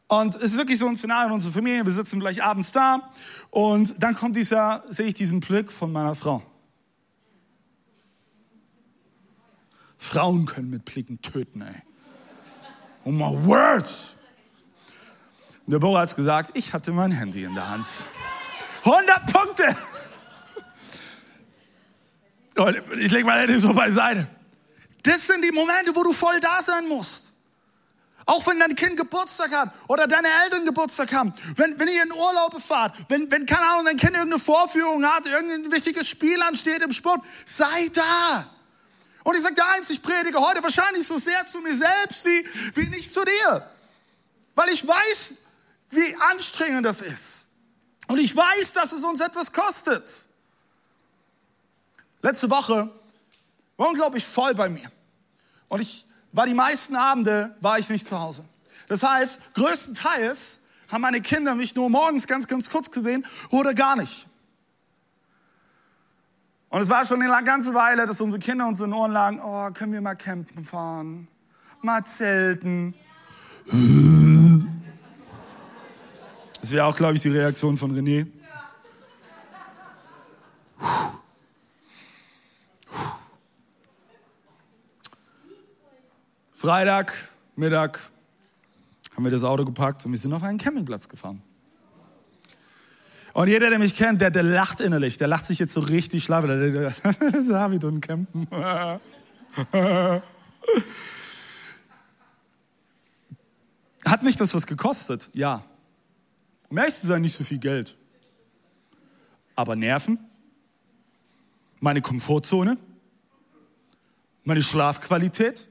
[0.08, 1.84] Und es ist wirklich so ein Szenario in unserer Familie.
[1.84, 3.10] Wir sitzen gleich abends da
[3.50, 6.42] und dann kommt dieser, sehe ich diesen Blick von meiner Frau.
[9.98, 11.82] Frauen können mit Blicken töten, ey.
[13.04, 13.88] Oh my word.
[15.66, 17.86] Bora hat gesagt, ich hatte mein Handy in der Hand.
[18.84, 19.76] 100 Punkte.
[22.56, 24.28] Und ich lege mein Handy so beiseite.
[25.02, 27.35] Das sind die Momente, wo du voll da sein musst.
[28.28, 32.12] Auch wenn dein Kind Geburtstag hat oder deine Eltern Geburtstag haben, wenn, wenn ihr in
[32.12, 36.82] Urlaub fahrt, wenn, wenn, keine Ahnung, dein Kind irgendeine Vorführung hat, irgendein wichtiges Spiel ansteht
[36.82, 38.50] im Sport, sei da.
[39.22, 42.46] Und ich sage dir eins, ich predige heute wahrscheinlich so sehr zu mir selbst wie,
[42.74, 43.70] wie nicht zu dir.
[44.56, 45.34] Weil ich weiß,
[45.90, 47.46] wie anstrengend das ist.
[48.08, 50.08] Und ich weiß, dass es uns etwas kostet.
[52.22, 52.90] Letzte Woche
[53.76, 54.90] war unglaublich voll bei mir.
[55.68, 56.05] Und ich
[56.36, 58.44] war die meisten Abende, war ich nicht zu Hause.
[58.88, 60.60] Das heißt, größtenteils
[60.92, 64.26] haben meine Kinder mich nur morgens ganz, ganz kurz gesehen oder gar nicht.
[66.68, 69.40] Und es war schon eine ganze Weile, dass unsere Kinder uns in den Ohren lagen,
[69.42, 71.26] oh, können wir mal campen fahren,
[71.80, 72.92] mal zelten.
[76.60, 78.26] Das wäre auch, glaube ich, die Reaktion von René.
[86.56, 87.12] Freitag,
[87.54, 88.00] Mittag,
[89.14, 91.42] haben wir das Auto gepackt und wir sind auf einen Campingplatz gefahren.
[93.34, 96.24] Und jeder, der mich kennt, der, der lacht innerlich, der lacht sich jetzt so richtig
[96.24, 96.48] schlafen.
[96.48, 97.02] Der denkt,
[97.50, 98.48] David und Campen.
[104.06, 105.28] Hat mich das was gekostet?
[105.34, 105.62] Ja.
[106.70, 107.98] Um ehrlich zu sein, nicht so viel Geld.
[109.54, 110.18] Aber Nerven,
[111.80, 112.78] meine Komfortzone,
[114.44, 115.68] meine Schlafqualität,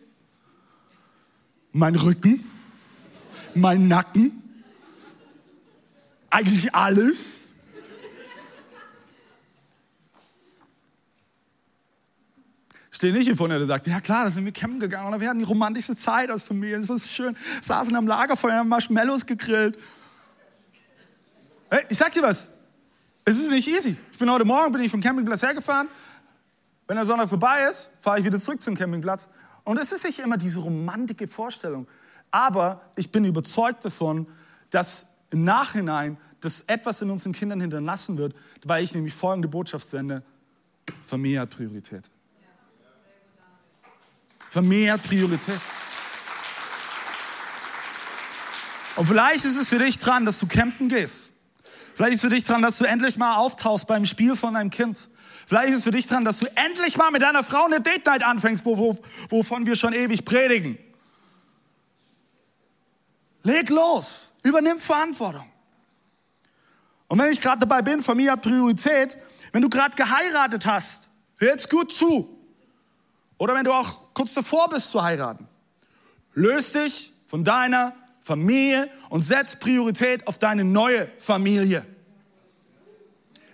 [1.77, 2.41] mein Rücken,
[3.53, 4.41] mein Nacken,
[6.29, 7.51] eigentlich alles.
[12.91, 15.27] Stehe nicht hier vorne, der sagt, ja klar, da sind wir campen gegangen und wir
[15.27, 19.77] hatten die romantischste Zeit als Familie, es war schön, saßen am Lagerfeuer, haben Marshmallows gegrillt.
[21.69, 22.51] Hey, ich sag dir was,
[23.25, 23.97] es ist nicht easy.
[24.13, 25.89] Ich bin heute Morgen, bin ich vom Campingplatz hergefahren,
[26.87, 29.27] wenn der Sonntag vorbei ist, fahre ich wieder zurück zum Campingplatz
[29.65, 31.87] und es ist nicht immer diese romantische Vorstellung,
[32.31, 34.27] aber ich bin überzeugt davon,
[34.69, 39.87] dass im Nachhinein das etwas in unseren Kindern hinterlassen wird, weil ich nämlich folgende Botschaft
[39.87, 40.23] sende,
[41.05, 42.09] Familie hat Priorität.
[44.49, 45.59] Vermehrt Priorität.
[48.95, 51.33] Und vielleicht ist es für dich dran, dass du campen gehst.
[51.95, 54.69] Vielleicht ist es für dich dran, dass du endlich mal auftauchst beim Spiel von deinem
[54.69, 55.09] Kind.
[55.45, 58.05] Vielleicht ist es für dich dran, dass du endlich mal mit deiner Frau eine Date
[58.05, 58.97] Night anfängst, wo, wo,
[59.29, 60.77] wovon wir schon ewig predigen.
[63.43, 65.47] Leg los, übernimm Verantwortung.
[67.07, 69.17] Und wenn ich gerade dabei bin, Familie hat Priorität,
[69.51, 72.27] wenn du gerade geheiratet hast, hör jetzt gut zu.
[73.37, 75.47] Oder wenn du auch kurz davor bist zu heiraten.
[76.33, 81.85] Löst dich von deiner Familie und setz Priorität auf deine neue Familie.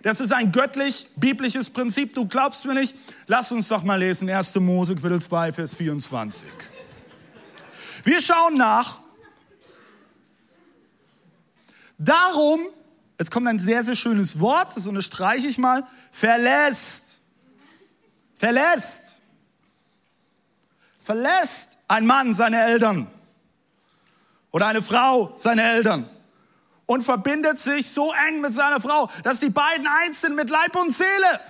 [0.02, 2.14] Das ist ein göttlich-biblisches Prinzip.
[2.14, 2.96] Du glaubst mir nicht?
[3.26, 4.28] Lass uns doch mal lesen.
[4.28, 4.54] 1.
[4.56, 6.48] Mose, Kapitel 2, Vers 24.
[8.04, 8.98] Wir schauen nach.
[11.98, 12.60] Darum,
[13.18, 17.20] jetzt kommt ein sehr, sehr schönes Wort, das unterstreiche ich mal, verlässt.
[18.34, 19.12] Verlässt
[21.02, 23.08] verlässt ein Mann seine Eltern
[24.50, 26.08] oder eine Frau seine Eltern
[26.92, 30.76] und verbindet sich so eng mit seiner Frau, dass die beiden eins sind mit Leib
[30.76, 31.40] und Seele.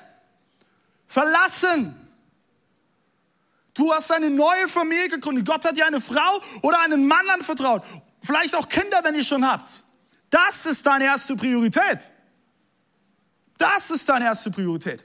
[1.09, 1.97] Verlassen.
[3.75, 5.45] Du hast eine neue Familie gegründet.
[5.45, 7.83] Gott hat dir eine Frau oder einen Mann anvertraut.
[8.23, 9.83] Vielleicht auch Kinder, wenn ihr schon habt.
[10.31, 11.99] Das ist deine erste Priorität.
[13.59, 15.05] Das ist deine erste Priorität.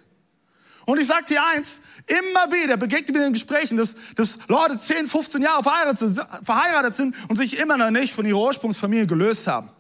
[0.86, 4.78] Und ich sage dir eins, immer wieder begegnet mir in den Gesprächen, dass, dass Leute
[4.78, 9.48] 10, 15 Jahre verheiratet, verheiratet sind und sich immer noch nicht von ihrer Ursprungsfamilie gelöst
[9.48, 9.72] haben.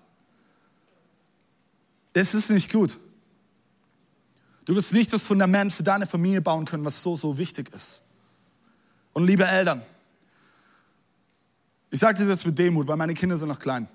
[2.13, 2.98] Das ist nicht gut.
[4.65, 8.02] Du wirst nicht das Fundament für deine Familie bauen können, was so, so wichtig ist.
[9.13, 9.82] Und liebe Eltern,
[11.89, 13.88] ich sage das jetzt mit Demut, weil meine Kinder sind noch klein.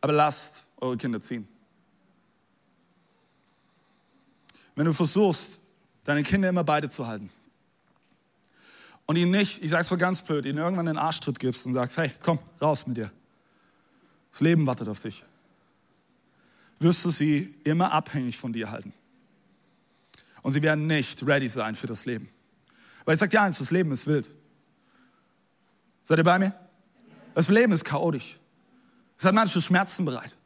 [0.00, 1.48] Aber lasst eure Kinder ziehen.
[4.76, 5.60] wenn du versuchst,
[6.04, 7.30] deine Kinder immer beide zu halten
[9.06, 11.96] und ihnen nicht, ich sag's mal ganz blöd, ihnen irgendwann einen Arschtritt gibst und sagst,
[11.96, 13.10] hey, komm, raus mit dir.
[14.30, 15.24] Das Leben wartet auf dich.
[16.78, 18.92] Wirst du sie immer abhängig von dir halten.
[20.42, 22.28] Und sie werden nicht ready sein für das Leben.
[23.04, 24.30] Weil ich sag dir eins, das Leben ist wild.
[26.02, 26.54] Seid ihr bei mir?
[27.34, 28.38] Das Leben ist chaotisch.
[29.18, 30.36] Es hat manche Schmerzen bereit.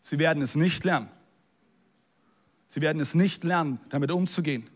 [0.00, 1.08] Sie werden es nicht lernen.
[2.68, 4.68] Sie werden es nicht lernen, damit umzugehen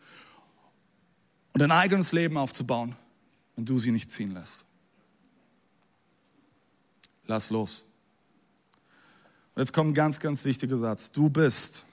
[1.57, 2.95] und ein eigenes Leben aufzubauen,
[3.55, 4.67] wenn du sie nicht ziehen lässt.
[7.25, 7.87] Lass los.
[9.57, 11.13] Und jetzt kommt ein ganz, ganz wichtiger Satz.
[11.13, 11.87] Du bist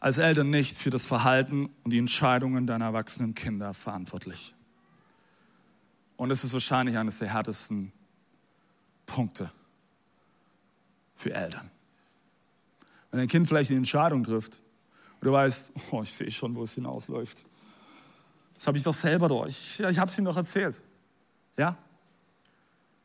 [0.00, 4.54] als Eltern nicht für das Verhalten und die Entscheidungen deiner erwachsenen Kinder verantwortlich.
[6.18, 7.90] Und es ist wahrscheinlich eines der härtesten
[9.06, 9.50] Punkte
[11.16, 11.70] für Eltern.
[13.10, 14.60] Wenn ein Kind vielleicht eine Entscheidung trifft
[15.20, 17.44] und du weißt, oh, ich sehe schon, wo es hinausläuft.
[18.56, 19.78] Das habe ich doch selber durch.
[19.78, 20.82] Ja, ich habe es ihm doch erzählt.
[21.56, 21.78] Ja?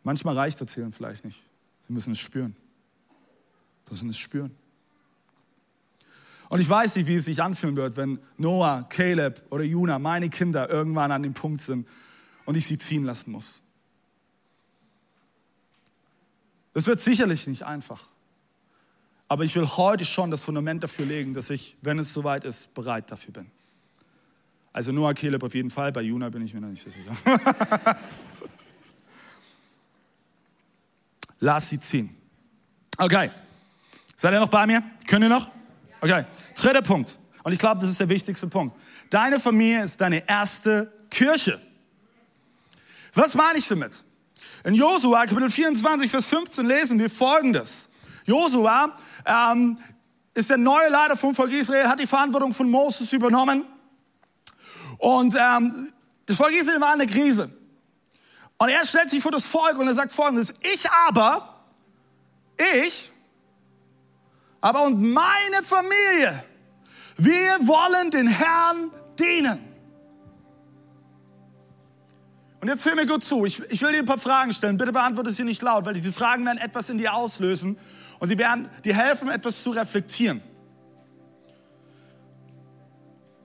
[0.03, 1.41] Manchmal reicht Erzählen vielleicht nicht.
[1.87, 2.57] Sie müssen es spüren.
[3.93, 4.49] Müssen es spüren.
[6.49, 10.29] Und ich weiß nicht, wie es sich anfühlen wird, wenn Noah, Caleb oder Juna, meine
[10.29, 11.87] Kinder, irgendwann an dem Punkt sind
[12.45, 13.61] und ich sie ziehen lassen muss.
[16.73, 18.09] Das wird sicherlich nicht einfach.
[19.27, 22.73] Aber ich will heute schon das Fundament dafür legen, dass ich, wenn es soweit ist,
[22.73, 23.51] bereit dafür bin.
[24.71, 27.15] Also Noah, Caleb auf jeden Fall, bei Juna bin ich mir noch nicht so sicher.
[31.39, 32.09] Lass sie ziehen.
[32.97, 33.29] Okay.
[34.23, 34.81] Seid ihr noch bei mir?
[35.05, 35.49] Könnt ihr noch?
[35.99, 36.23] Okay.
[36.55, 37.19] Dritter Punkt.
[37.43, 38.73] Und ich glaube, das ist der wichtigste Punkt.
[39.09, 41.59] Deine Familie ist deine erste Kirche.
[43.15, 44.01] Was meine ich damit?
[44.63, 47.89] In Josua, Kapitel 24, Vers 15 lesen wir Folgendes.
[48.25, 49.77] Josua ähm,
[50.33, 53.65] ist der neue Leiter vom Volk Israel, hat die Verantwortung von Moses übernommen.
[54.99, 55.91] Und ähm,
[56.27, 57.49] das Volk Israel war in der Krise.
[58.57, 61.65] Und er stellt sich vor das Volk und er sagt folgendes, ich aber,
[62.85, 63.11] ich,
[64.63, 66.41] aber und meine Familie,
[67.17, 69.59] wir wollen den Herrn dienen.
[72.61, 73.43] Und jetzt hör mir gut zu.
[73.45, 74.77] Ich, ich will dir ein paar Fragen stellen.
[74.77, 77.77] Bitte beantworte sie nicht laut, weil diese Fragen werden etwas in dir auslösen
[78.19, 80.41] und sie werden dir helfen, etwas zu reflektieren.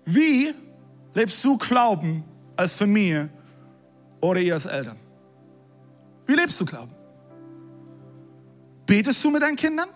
[0.04, 0.54] Wie
[1.14, 2.22] lebst du Glauben
[2.54, 3.28] als Familie
[4.20, 4.96] oder ihr als Eltern?
[6.26, 6.94] Wie lebst du Glauben?
[8.86, 9.88] Betest du mit deinen Kindern?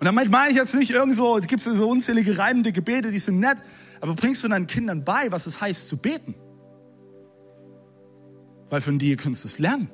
[0.00, 3.18] Und damit meine ich jetzt nicht irgend so, es gibt so unzählige reimende Gebete, die
[3.18, 3.58] sind nett,
[4.00, 6.34] aber bringst du deinen Kindern bei, was es heißt zu beten?
[8.70, 9.90] Weil von dir kannst du es lernen.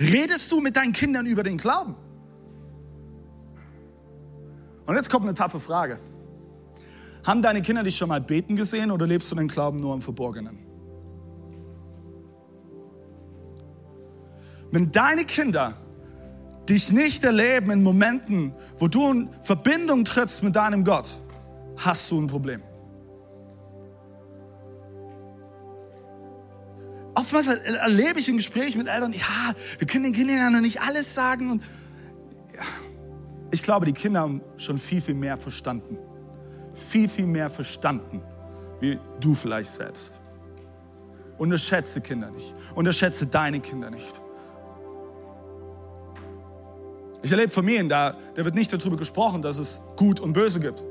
[0.00, 1.94] Redest du mit deinen Kindern über den Glauben?
[4.84, 6.00] Und jetzt kommt eine taffe Frage.
[7.22, 10.02] Haben deine Kinder dich schon mal beten gesehen oder lebst du den Glauben nur im
[10.02, 10.58] Verborgenen?
[14.72, 15.76] Wenn deine Kinder
[16.68, 21.10] dich nicht erleben in Momenten, wo du in Verbindung trittst mit deinem Gott,
[21.76, 22.62] hast du ein Problem.
[27.14, 30.80] Oftmals erlebe ich in Gesprächen mit Eltern, ja, wir können den Kindern ja noch nicht
[30.80, 31.50] alles sagen.
[31.50, 31.62] Und
[32.54, 32.62] ja,
[33.50, 35.98] ich glaube, die Kinder haben schon viel, viel mehr verstanden.
[36.74, 38.22] Viel, viel mehr verstanden,
[38.80, 40.20] wie du vielleicht selbst.
[41.36, 42.54] Unterschätze Kinder nicht.
[42.74, 44.21] Unterschätze deine Kinder nicht.
[47.22, 50.84] Ich erlebe Familien, da, da wird nicht darüber gesprochen, dass es Gut und Böse gibt.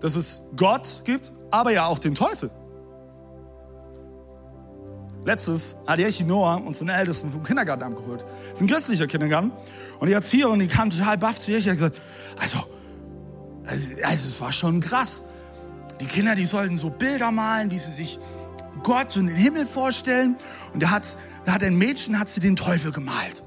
[0.00, 2.50] Dass es Gott gibt, aber ja auch den Teufel.
[5.24, 8.24] Letztes hat Jechi Noah unseren Ältesten vom Kindergarten abgeholt.
[8.50, 9.52] Das ist ein christlicher Kindergarten.
[9.98, 12.00] Und die Erzieherin, die kam total baff zu Jechi und hat gesagt,
[12.40, 12.58] also,
[13.66, 15.22] also, also es war schon krass.
[16.00, 18.18] Die Kinder, die sollten so Bilder malen, wie sie sich
[18.82, 20.36] Gott und den Himmel vorstellen.
[20.72, 23.42] Und da hat, da hat ein Mädchen, hat sie den Teufel gemalt.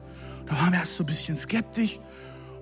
[0.51, 1.99] Da waren wir erst so ein bisschen skeptisch.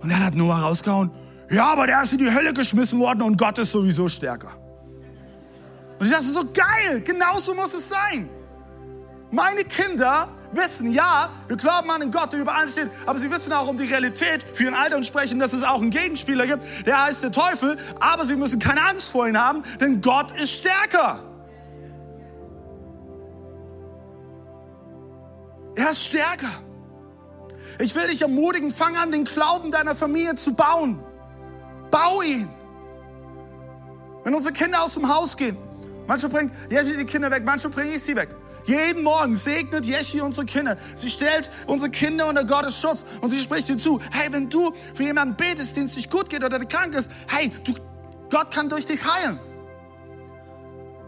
[0.01, 1.11] Und dann hat Noah rausgehauen,
[1.49, 4.51] ja, aber der ist in die Hölle geschmissen worden und Gott ist sowieso stärker.
[5.97, 8.29] Und ich dachte so, geil, genauso muss es sein.
[9.31, 13.29] Meine Kinder wissen, ja, wir glauben an einen Gott, der über allen steht, aber sie
[13.31, 16.45] wissen auch um die Realität für ihren Alter und sprechen, dass es auch einen Gegenspieler
[16.45, 20.31] gibt, der heißt der Teufel, aber sie müssen keine Angst vor ihm haben, denn Gott
[20.39, 21.19] ist stärker.
[25.75, 26.68] Er ist stärker.
[27.79, 31.01] Ich will dich ermutigen, fang an, den Glauben deiner Familie zu bauen.
[31.89, 32.49] Bau ihn.
[34.25, 35.57] Wenn unsere Kinder aus dem Haus gehen,
[36.05, 38.29] manchmal bringt Jeschi die Kinder weg, manchmal bringe ich sie weg.
[38.65, 40.77] Jeden Morgen segnet Jeschi unsere Kinder.
[40.95, 44.73] Sie stellt unsere Kinder unter Gottes Schutz und sie spricht ihnen zu, hey, wenn du
[44.93, 47.73] für jemanden betest, den es nicht gut geht oder der krank ist, hey, du,
[48.29, 49.39] Gott kann durch dich heilen.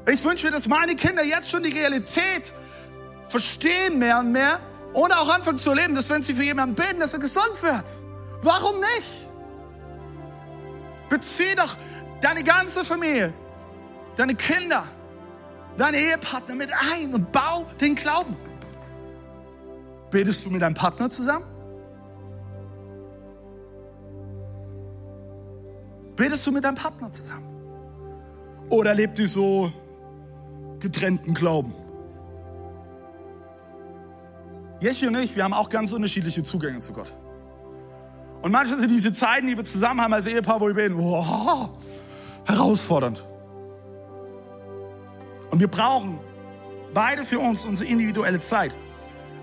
[0.09, 2.53] Ich wünsche mir, dass meine Kinder jetzt schon die Realität
[3.27, 4.59] verstehen mehr und mehr
[4.93, 7.85] und auch anfangen zu erleben, dass wenn sie für jemanden beten, dass er gesund wird.
[8.41, 9.29] Warum nicht?
[11.09, 11.77] Bezieh doch
[12.21, 13.33] deine ganze Familie,
[14.15, 14.83] deine Kinder,
[15.77, 18.35] deine Ehepartner mit ein und bau den Glauben.
[20.09, 21.45] Betest du mit deinem Partner zusammen?
[26.15, 27.47] Betest du mit deinem Partner zusammen?
[28.69, 29.71] Oder lebt ihr so
[30.79, 31.73] getrennten Glauben?
[34.81, 37.11] Jeschi und ich, wir haben auch ganz unterschiedliche Zugänge zu Gott.
[38.41, 41.69] Und manchmal sind diese Zeiten, die wir zusammen haben als Ehepaar, wo wir beten, wow,
[42.45, 43.23] herausfordernd.
[45.51, 46.19] Und wir brauchen
[46.95, 48.75] beide für uns unsere individuelle Zeit.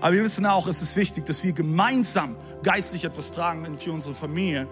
[0.01, 4.15] Aber wir wissen auch, es ist wichtig, dass wir gemeinsam geistlich etwas tragen für unsere
[4.15, 4.67] Familie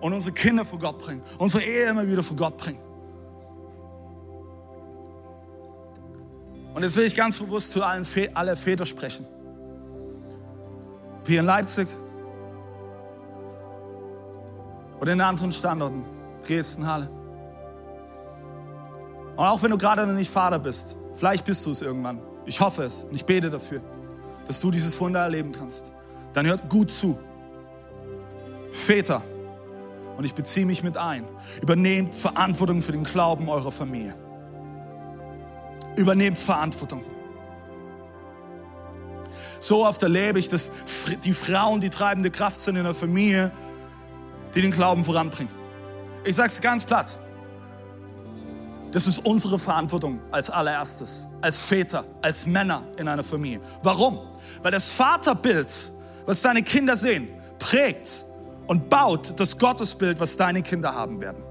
[0.00, 2.80] und unsere Kinder vor Gott bringen, unsere Ehe immer wieder vor Gott bringen.
[6.74, 9.26] Und jetzt will ich ganz bewusst zu allen alle Väter sprechen.
[11.28, 11.86] Hier in Leipzig
[14.98, 16.02] oder in anderen Standorten,
[16.46, 17.10] Dresden, Halle.
[19.36, 22.22] Und auch wenn du gerade noch nicht Vater bist, vielleicht bist du es irgendwann.
[22.46, 23.82] Ich hoffe es und ich bete dafür,
[24.46, 25.92] dass du dieses Wunder erleben kannst.
[26.32, 27.18] Dann hört gut zu.
[28.70, 29.22] Väter,
[30.16, 31.24] und ich beziehe mich mit ein,
[31.60, 34.14] übernehmt Verantwortung für den Glauben eurer Familie.
[35.94, 37.02] Übernehmt Verantwortung.
[39.60, 40.70] So oft erlebe ich, dass
[41.24, 43.50] die Frauen die treibende Kraft sind in der Familie,
[44.54, 45.52] die den Glauben voranbringen.
[46.24, 47.18] Ich sage es ganz platt.
[48.92, 53.60] Das ist unsere Verantwortung als allererstes, als Väter, als Männer in einer Familie.
[53.82, 54.18] Warum?
[54.62, 55.90] Weil das Vaterbild,
[56.24, 57.28] was deine Kinder sehen,
[57.58, 58.24] prägt
[58.66, 61.44] und baut das Gottesbild, was deine Kinder haben werden.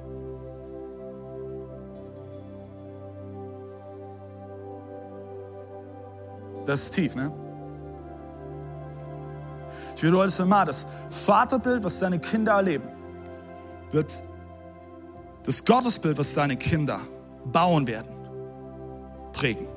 [6.66, 7.32] Das ist tief, ne?
[9.98, 12.88] Ich wiederhole es mal, das Vaterbild, was deine Kinder erleben,
[13.90, 14.14] wird
[15.44, 17.00] das Gottesbild, was deine Kinder
[17.46, 18.12] bauen werden,
[19.34, 19.68] prägen.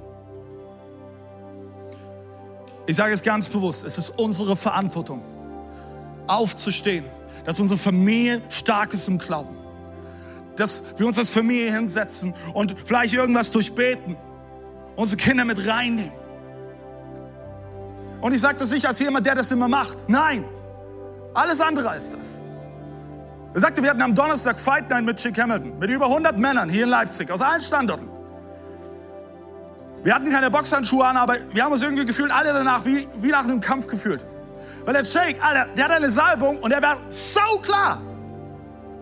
[2.87, 5.23] Ich sage es ganz bewusst, es ist unsere Verantwortung,
[6.27, 7.07] aufzustehen,
[7.47, 9.57] dass unsere Familie stark ist im Glauben,
[10.55, 14.19] dass wir uns als Familie hinsetzen und vielleicht irgendwas durchbeten,
[14.97, 16.20] unsere Kinder mit reinnehmen
[18.21, 20.09] und ich sage das nicht als jemand, der das immer macht.
[20.09, 20.45] Nein,
[21.35, 22.41] alles andere als das.
[23.53, 26.69] Er sagte, wir hatten am Donnerstag Fight Night mit Chick Hamilton, mit über 100 Männern
[26.69, 28.09] hier in Leipzig, aus allen Standorten.
[30.03, 33.31] Wir hatten keine Boxhandschuhe an, aber wir haben uns irgendwie gefühlt, alle danach wie, wie
[33.31, 34.25] nach einem Kampf gefühlt.
[34.85, 38.01] Weil der Jake, Alter, der hat eine Salbung und der war sau klar.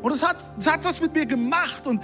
[0.02, 2.02] Und es hat, es hat was mit mir gemacht und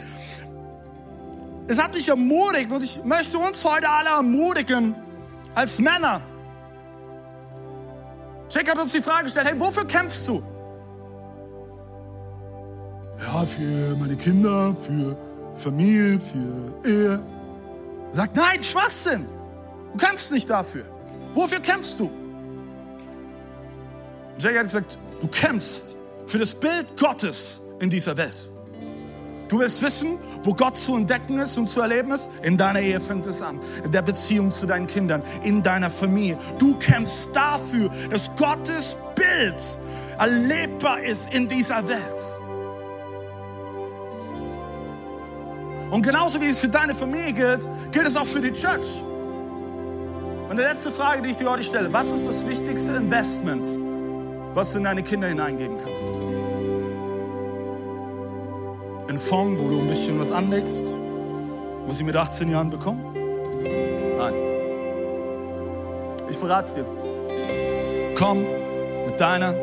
[1.66, 4.94] es hat mich ermutigt und ich möchte uns heute alle ermutigen,
[5.54, 6.20] als Männer,
[8.50, 10.42] Jack hat uns die Frage gestellt, hey, wofür kämpfst du?
[13.18, 15.16] Ja, für meine Kinder, für
[15.54, 17.20] Familie, für Ehe.
[18.10, 19.26] Er sagt, nein, Schwachsinn.
[19.92, 20.84] Du kämpfst nicht dafür.
[21.32, 22.10] Wofür kämpfst du?
[24.38, 28.50] Jake hat gesagt, du kämpfst für das Bild Gottes in dieser Welt.
[29.48, 32.30] Du willst wissen, wo Gott zu entdecken ist und zu erleben ist?
[32.42, 33.60] In deiner Ehe fängt es an.
[33.84, 36.38] In der Beziehung zu deinen Kindern, in deiner Familie.
[36.58, 39.62] Du kämpfst dafür, dass Gottes Bild
[40.18, 42.00] erlebbar ist in dieser Welt.
[45.90, 49.02] Und genauso wie es für deine Familie gilt, gilt es auch für die Church.
[50.48, 53.66] Und die letzte Frage, die ich dir heute stelle, was ist das wichtigste Investment,
[54.54, 56.33] was du in deine Kinder hineingeben kannst?
[59.06, 60.94] Ein Fonds, wo du ein bisschen was anlegst,
[61.86, 63.04] was sie mit 18 Jahren bekommen?
[64.16, 64.34] Nein.
[66.30, 66.86] Ich verrate es dir.
[68.14, 68.44] Komm
[69.06, 69.54] mit deiner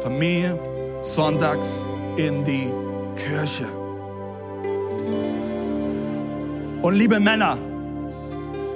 [0.00, 0.58] Familie
[1.00, 1.86] sonntags
[2.16, 2.70] in die
[3.16, 3.66] Kirche.
[6.82, 7.56] Und liebe Männer,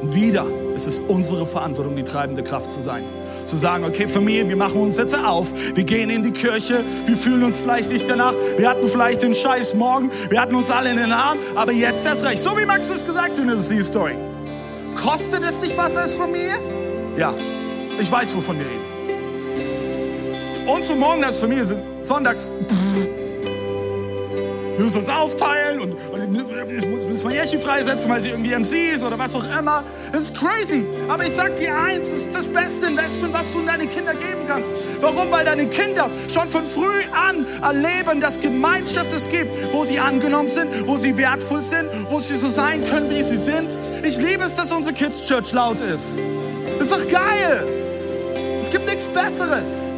[0.03, 3.05] wieder ist es unsere Verantwortung, die treibende Kraft zu sein
[3.47, 7.17] zu sagen, okay Familie, wir machen uns jetzt auf, wir gehen in die Kirche, wir
[7.17, 10.91] fühlen uns vielleicht nicht danach, wir hatten vielleicht den Scheiß morgen, wir hatten uns alle
[10.91, 12.43] in den Arm, aber jetzt erst recht.
[12.43, 14.15] So wie Max es gesagt hat in der Story.
[14.95, 16.59] Kostet es dich was als Familie?
[17.17, 17.35] Ja,
[17.99, 18.85] ich weiß, wovon wir reden.
[20.67, 22.51] Unsere Morgen als Familie sind sonntags.
[22.69, 23.16] Pff,
[24.87, 29.19] müssen uns aufteilen und, und müssen mal Jährchen freisetzen, weil sie irgendwie MC ist oder
[29.19, 29.83] was auch immer.
[30.13, 30.87] Das ist crazy.
[31.09, 34.13] Aber ich sag dir eins, das ist das beste Investment, was du in deine Kinder
[34.13, 34.71] geben kannst.
[35.01, 35.31] Warum?
[35.33, 40.49] Weil deine Kinder schon von früh an erleben, dass Gemeinschaft es gibt, wo sie angenommen
[40.49, 43.77] sind, wo sie wertvoll sind, wo sie so sein können, wie sie sind.
[44.05, 46.21] Ich liebe es, dass unsere Kids Church laut ist.
[46.79, 47.67] Das ist doch geil.
[48.59, 49.97] Es gibt nichts Besseres.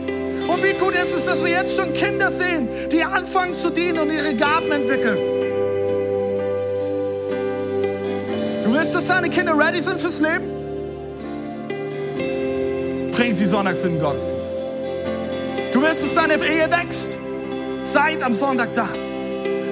[0.58, 4.00] Und wie gut ist es, dass wir jetzt schon Kinder sehen, die anfangen zu dienen
[4.00, 5.16] und ihre Gaben entwickeln.
[8.64, 10.50] Du willst, dass deine Kinder ready sind fürs Leben?
[13.12, 14.64] Bring sie sonntags in den Gottesdienst.
[15.72, 17.18] Du willst, dass deine Ehe wächst?
[17.80, 18.88] Seid am Sonntag da.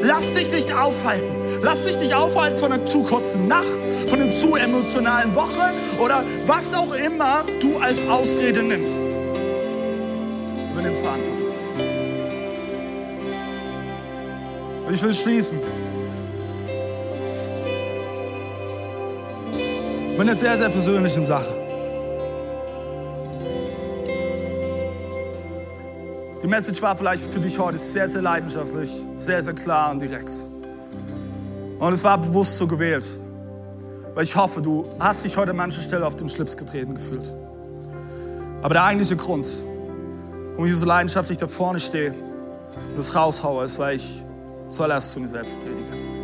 [0.02, 1.34] Lass dich nicht aufhalten.
[1.62, 3.76] Lass dich nicht aufhalten von einer zu kurzen Nacht,
[4.06, 9.16] von einer zu emotionalen Woche oder was auch immer du als Ausrede nimmst
[14.96, 15.58] ich will schließen.
[20.12, 21.54] Mit einer sehr, sehr persönlichen Sache.
[26.42, 30.30] Die Message war vielleicht für dich heute sehr, sehr leidenschaftlich, sehr, sehr klar und direkt.
[31.78, 33.06] Und es war bewusst so gewählt.
[34.14, 37.30] weil ich hoffe, du hast dich heute an mancher Stelle auf den Schlips getreten gefühlt.
[38.62, 39.46] Aber der eigentliche Grund,
[40.52, 44.22] warum ich so leidenschaftlich da vorne stehe und das raushaue, ist, weil ich
[44.68, 46.16] zuallererst zu mir selbst predige.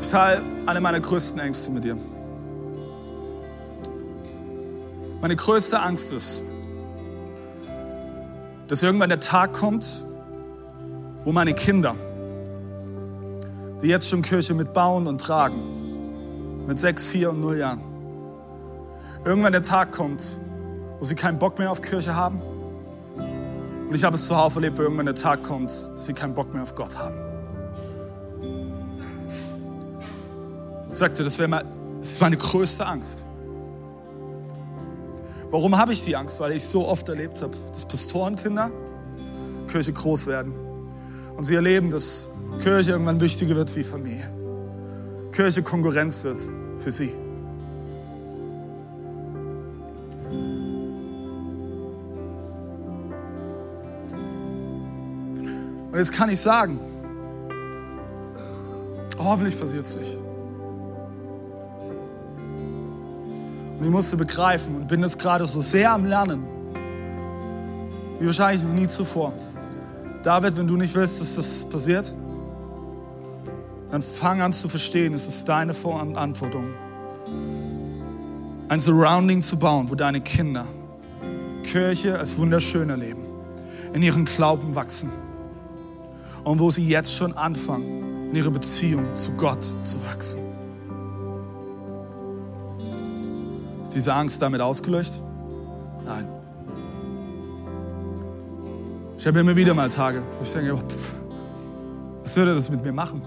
[0.00, 1.96] Ich teile eine meiner größten Ängste mit dir.
[5.20, 6.44] Meine größte Angst ist,
[8.68, 9.86] dass irgendwann der Tag kommt,
[11.24, 11.96] wo meine Kinder,
[13.82, 17.80] die jetzt schon Kirche mitbauen und tragen, mit sechs, vier und null Jahren,
[19.24, 20.24] irgendwann der Tag kommt,
[20.98, 22.40] wo sie keinen Bock mehr auf Kirche haben.
[23.88, 26.52] Und ich habe es zuhauf erlebt, wo irgendwann der Tag kommt, dass sie keinen Bock
[26.52, 27.16] mehr auf Gott haben.
[30.92, 31.64] Ich sagte, das, wäre
[32.00, 33.24] ist meine größte Angst.
[35.50, 36.38] Warum habe ich die Angst?
[36.40, 38.70] Weil ich so oft erlebt habe, dass Pastorenkinder
[39.68, 40.52] Kirche groß werden.
[41.36, 42.30] Und sie erleben, dass
[42.62, 44.30] Kirche irgendwann wichtiger wird wie Familie.
[45.32, 46.42] Kirche Konkurrenz wird
[46.78, 47.12] für sie.
[55.98, 56.78] Und jetzt kann ich sagen,
[59.18, 60.16] hoffentlich passiert es nicht.
[63.76, 66.44] Und ich musste begreifen und bin jetzt gerade so sehr am Lernen,
[68.20, 69.32] wie wahrscheinlich noch nie zuvor.
[70.22, 72.12] David, wenn du nicht willst, dass das passiert,
[73.90, 76.66] dann fang an zu verstehen, es ist deine Verantwortung,
[78.68, 80.64] ein Surrounding zu bauen, wo deine Kinder
[81.64, 83.24] Kirche als wunderschön erleben,
[83.92, 85.10] in ihren Glauben wachsen
[86.48, 90.40] und wo sie jetzt schon anfangen, in ihre Beziehung zu Gott zu wachsen.
[93.82, 95.20] Ist diese Angst damit ausgelöscht?
[96.06, 96.26] Nein.
[99.18, 100.80] Ich habe immer wieder mal Tage, wo ich denke, oh,
[102.22, 103.20] was würde das mit mir machen,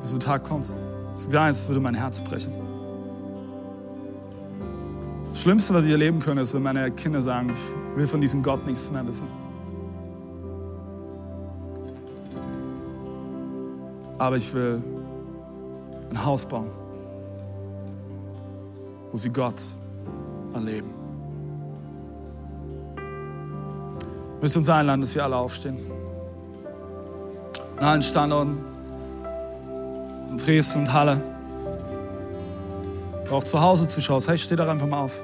[0.00, 0.66] dass so ein Tag kommt?
[1.12, 2.52] Das ist würde mein Herz brechen.
[5.28, 8.42] Das Schlimmste, was ich erleben könnte, ist, wenn meine Kinder sagen, ich will von diesem
[8.42, 9.43] Gott nichts mehr wissen.
[14.24, 14.82] Aber ich will
[16.08, 16.70] ein Haus bauen,
[19.12, 19.60] wo sie Gott
[20.54, 20.88] erleben.
[24.36, 25.76] Ich möchte uns einladen, dass wir alle aufstehen.
[27.76, 28.64] An allen Standorten,
[30.30, 31.20] in Dresden und Halle.
[33.30, 35.22] Auch zu Hause zuschaust, hey, steh doch einfach mal auf.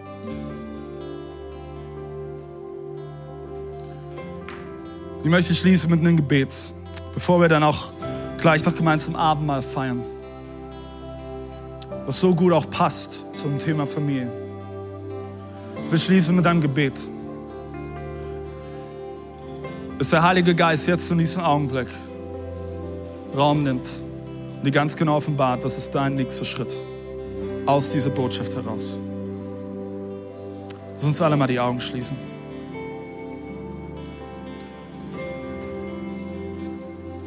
[5.25, 6.55] Ich möchte schließen mit einem Gebet,
[7.15, 7.95] bevor wir dann auch
[8.41, 10.03] gleich noch gemeinsam Abendmahl feiern.
[12.07, 14.31] Was so gut auch passt zum Thema Familie.
[15.89, 17.01] Wir schließen mit einem Gebet.
[19.99, 21.89] Dass der Heilige Geist jetzt in diesem Augenblick
[23.37, 24.01] Raum nimmt
[24.59, 26.77] und dir ganz genau offenbart, was ist dein nächster Schritt
[27.67, 28.99] aus dieser Botschaft heraus.
[30.95, 32.17] Lass uns alle mal die Augen schließen.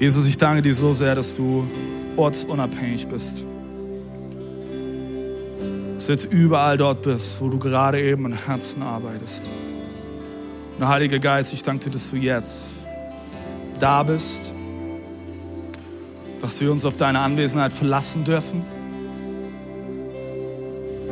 [0.03, 1.65] Jesus, ich danke dir so sehr, dass du
[2.17, 3.45] ortsunabhängig bist
[5.95, 9.49] dass du jetzt überall dort bist, wo du gerade eben im Herzen arbeitest.
[10.77, 12.83] Und Heiliger Geist, ich danke dir, dass du jetzt
[13.79, 14.51] da bist,
[16.41, 18.65] dass wir uns auf deine Anwesenheit verlassen dürfen.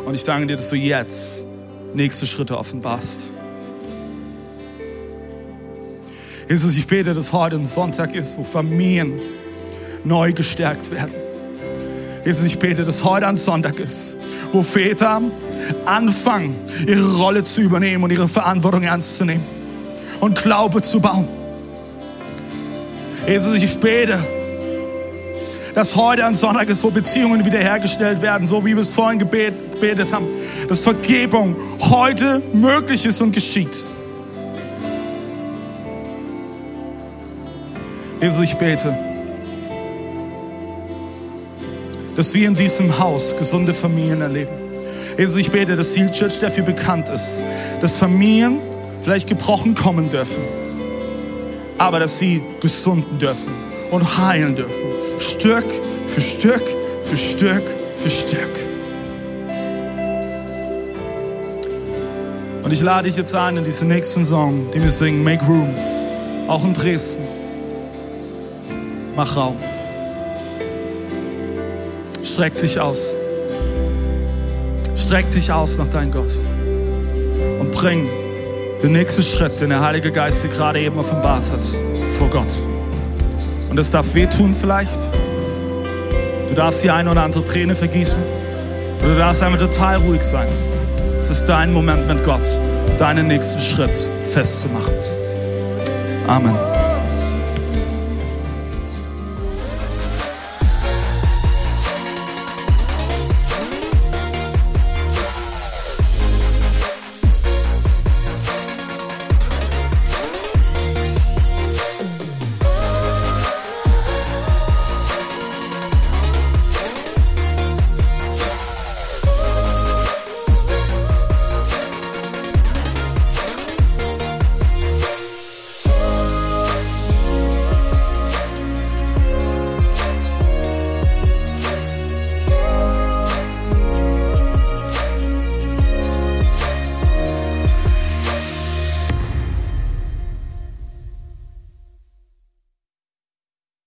[0.03, 1.45] Und ich danke dir, dass du jetzt
[1.93, 3.30] nächste Schritte offenbarst.
[6.51, 9.13] Jesus, ich bete, dass heute ein Sonntag ist, wo Familien
[10.03, 11.13] neu gestärkt werden.
[12.25, 14.17] Jesus, ich bete, dass heute ein Sonntag ist,
[14.51, 15.21] wo Väter
[15.85, 16.53] anfangen,
[16.85, 19.45] ihre Rolle zu übernehmen und ihre Verantwortung ernst zu nehmen
[20.19, 21.25] und Glaube zu bauen.
[23.25, 24.21] Jesus, ich bete,
[25.73, 30.11] dass heute ein Sonntag ist, wo Beziehungen wiederhergestellt werden, so wie wir es vorhin gebetet
[30.11, 30.27] haben,
[30.67, 33.93] dass Vergebung heute möglich ist und geschieht.
[38.21, 38.95] Jesus, ich bete,
[42.15, 44.51] dass wir in diesem Haus gesunde Familien erleben.
[45.17, 47.43] Jesus, ich bete, dass Seal Church dafür bekannt ist,
[47.79, 48.59] dass Familien
[49.01, 50.43] vielleicht gebrochen kommen dürfen,
[51.79, 53.53] aber dass sie gesunden dürfen
[53.89, 54.89] und heilen dürfen.
[55.17, 55.65] Stück
[56.05, 56.63] für Stück
[57.01, 57.63] für Stück
[57.95, 58.59] für Stück.
[62.61, 65.73] Und ich lade dich jetzt ein in diesen nächsten Song, den wir singen, Make Room,
[66.47, 67.30] auch in Dresden.
[69.15, 69.57] Mach Raum.
[72.23, 73.11] Streck dich aus.
[74.95, 76.31] Streck dich aus nach deinem Gott.
[77.59, 78.07] Und bring
[78.81, 81.63] den nächsten Schritt, den der Heilige Geist dir gerade eben offenbart hat,
[82.09, 82.53] vor Gott.
[83.69, 85.01] Und es darf wehtun vielleicht.
[86.47, 88.19] Du darfst die eine oder andere Träne vergießen.
[88.99, 90.47] Oder du darfst einfach total ruhig sein.
[91.19, 92.47] Es ist dein Moment mit Gott,
[92.97, 94.93] deinen nächsten Schritt festzumachen.
[96.27, 96.70] Amen.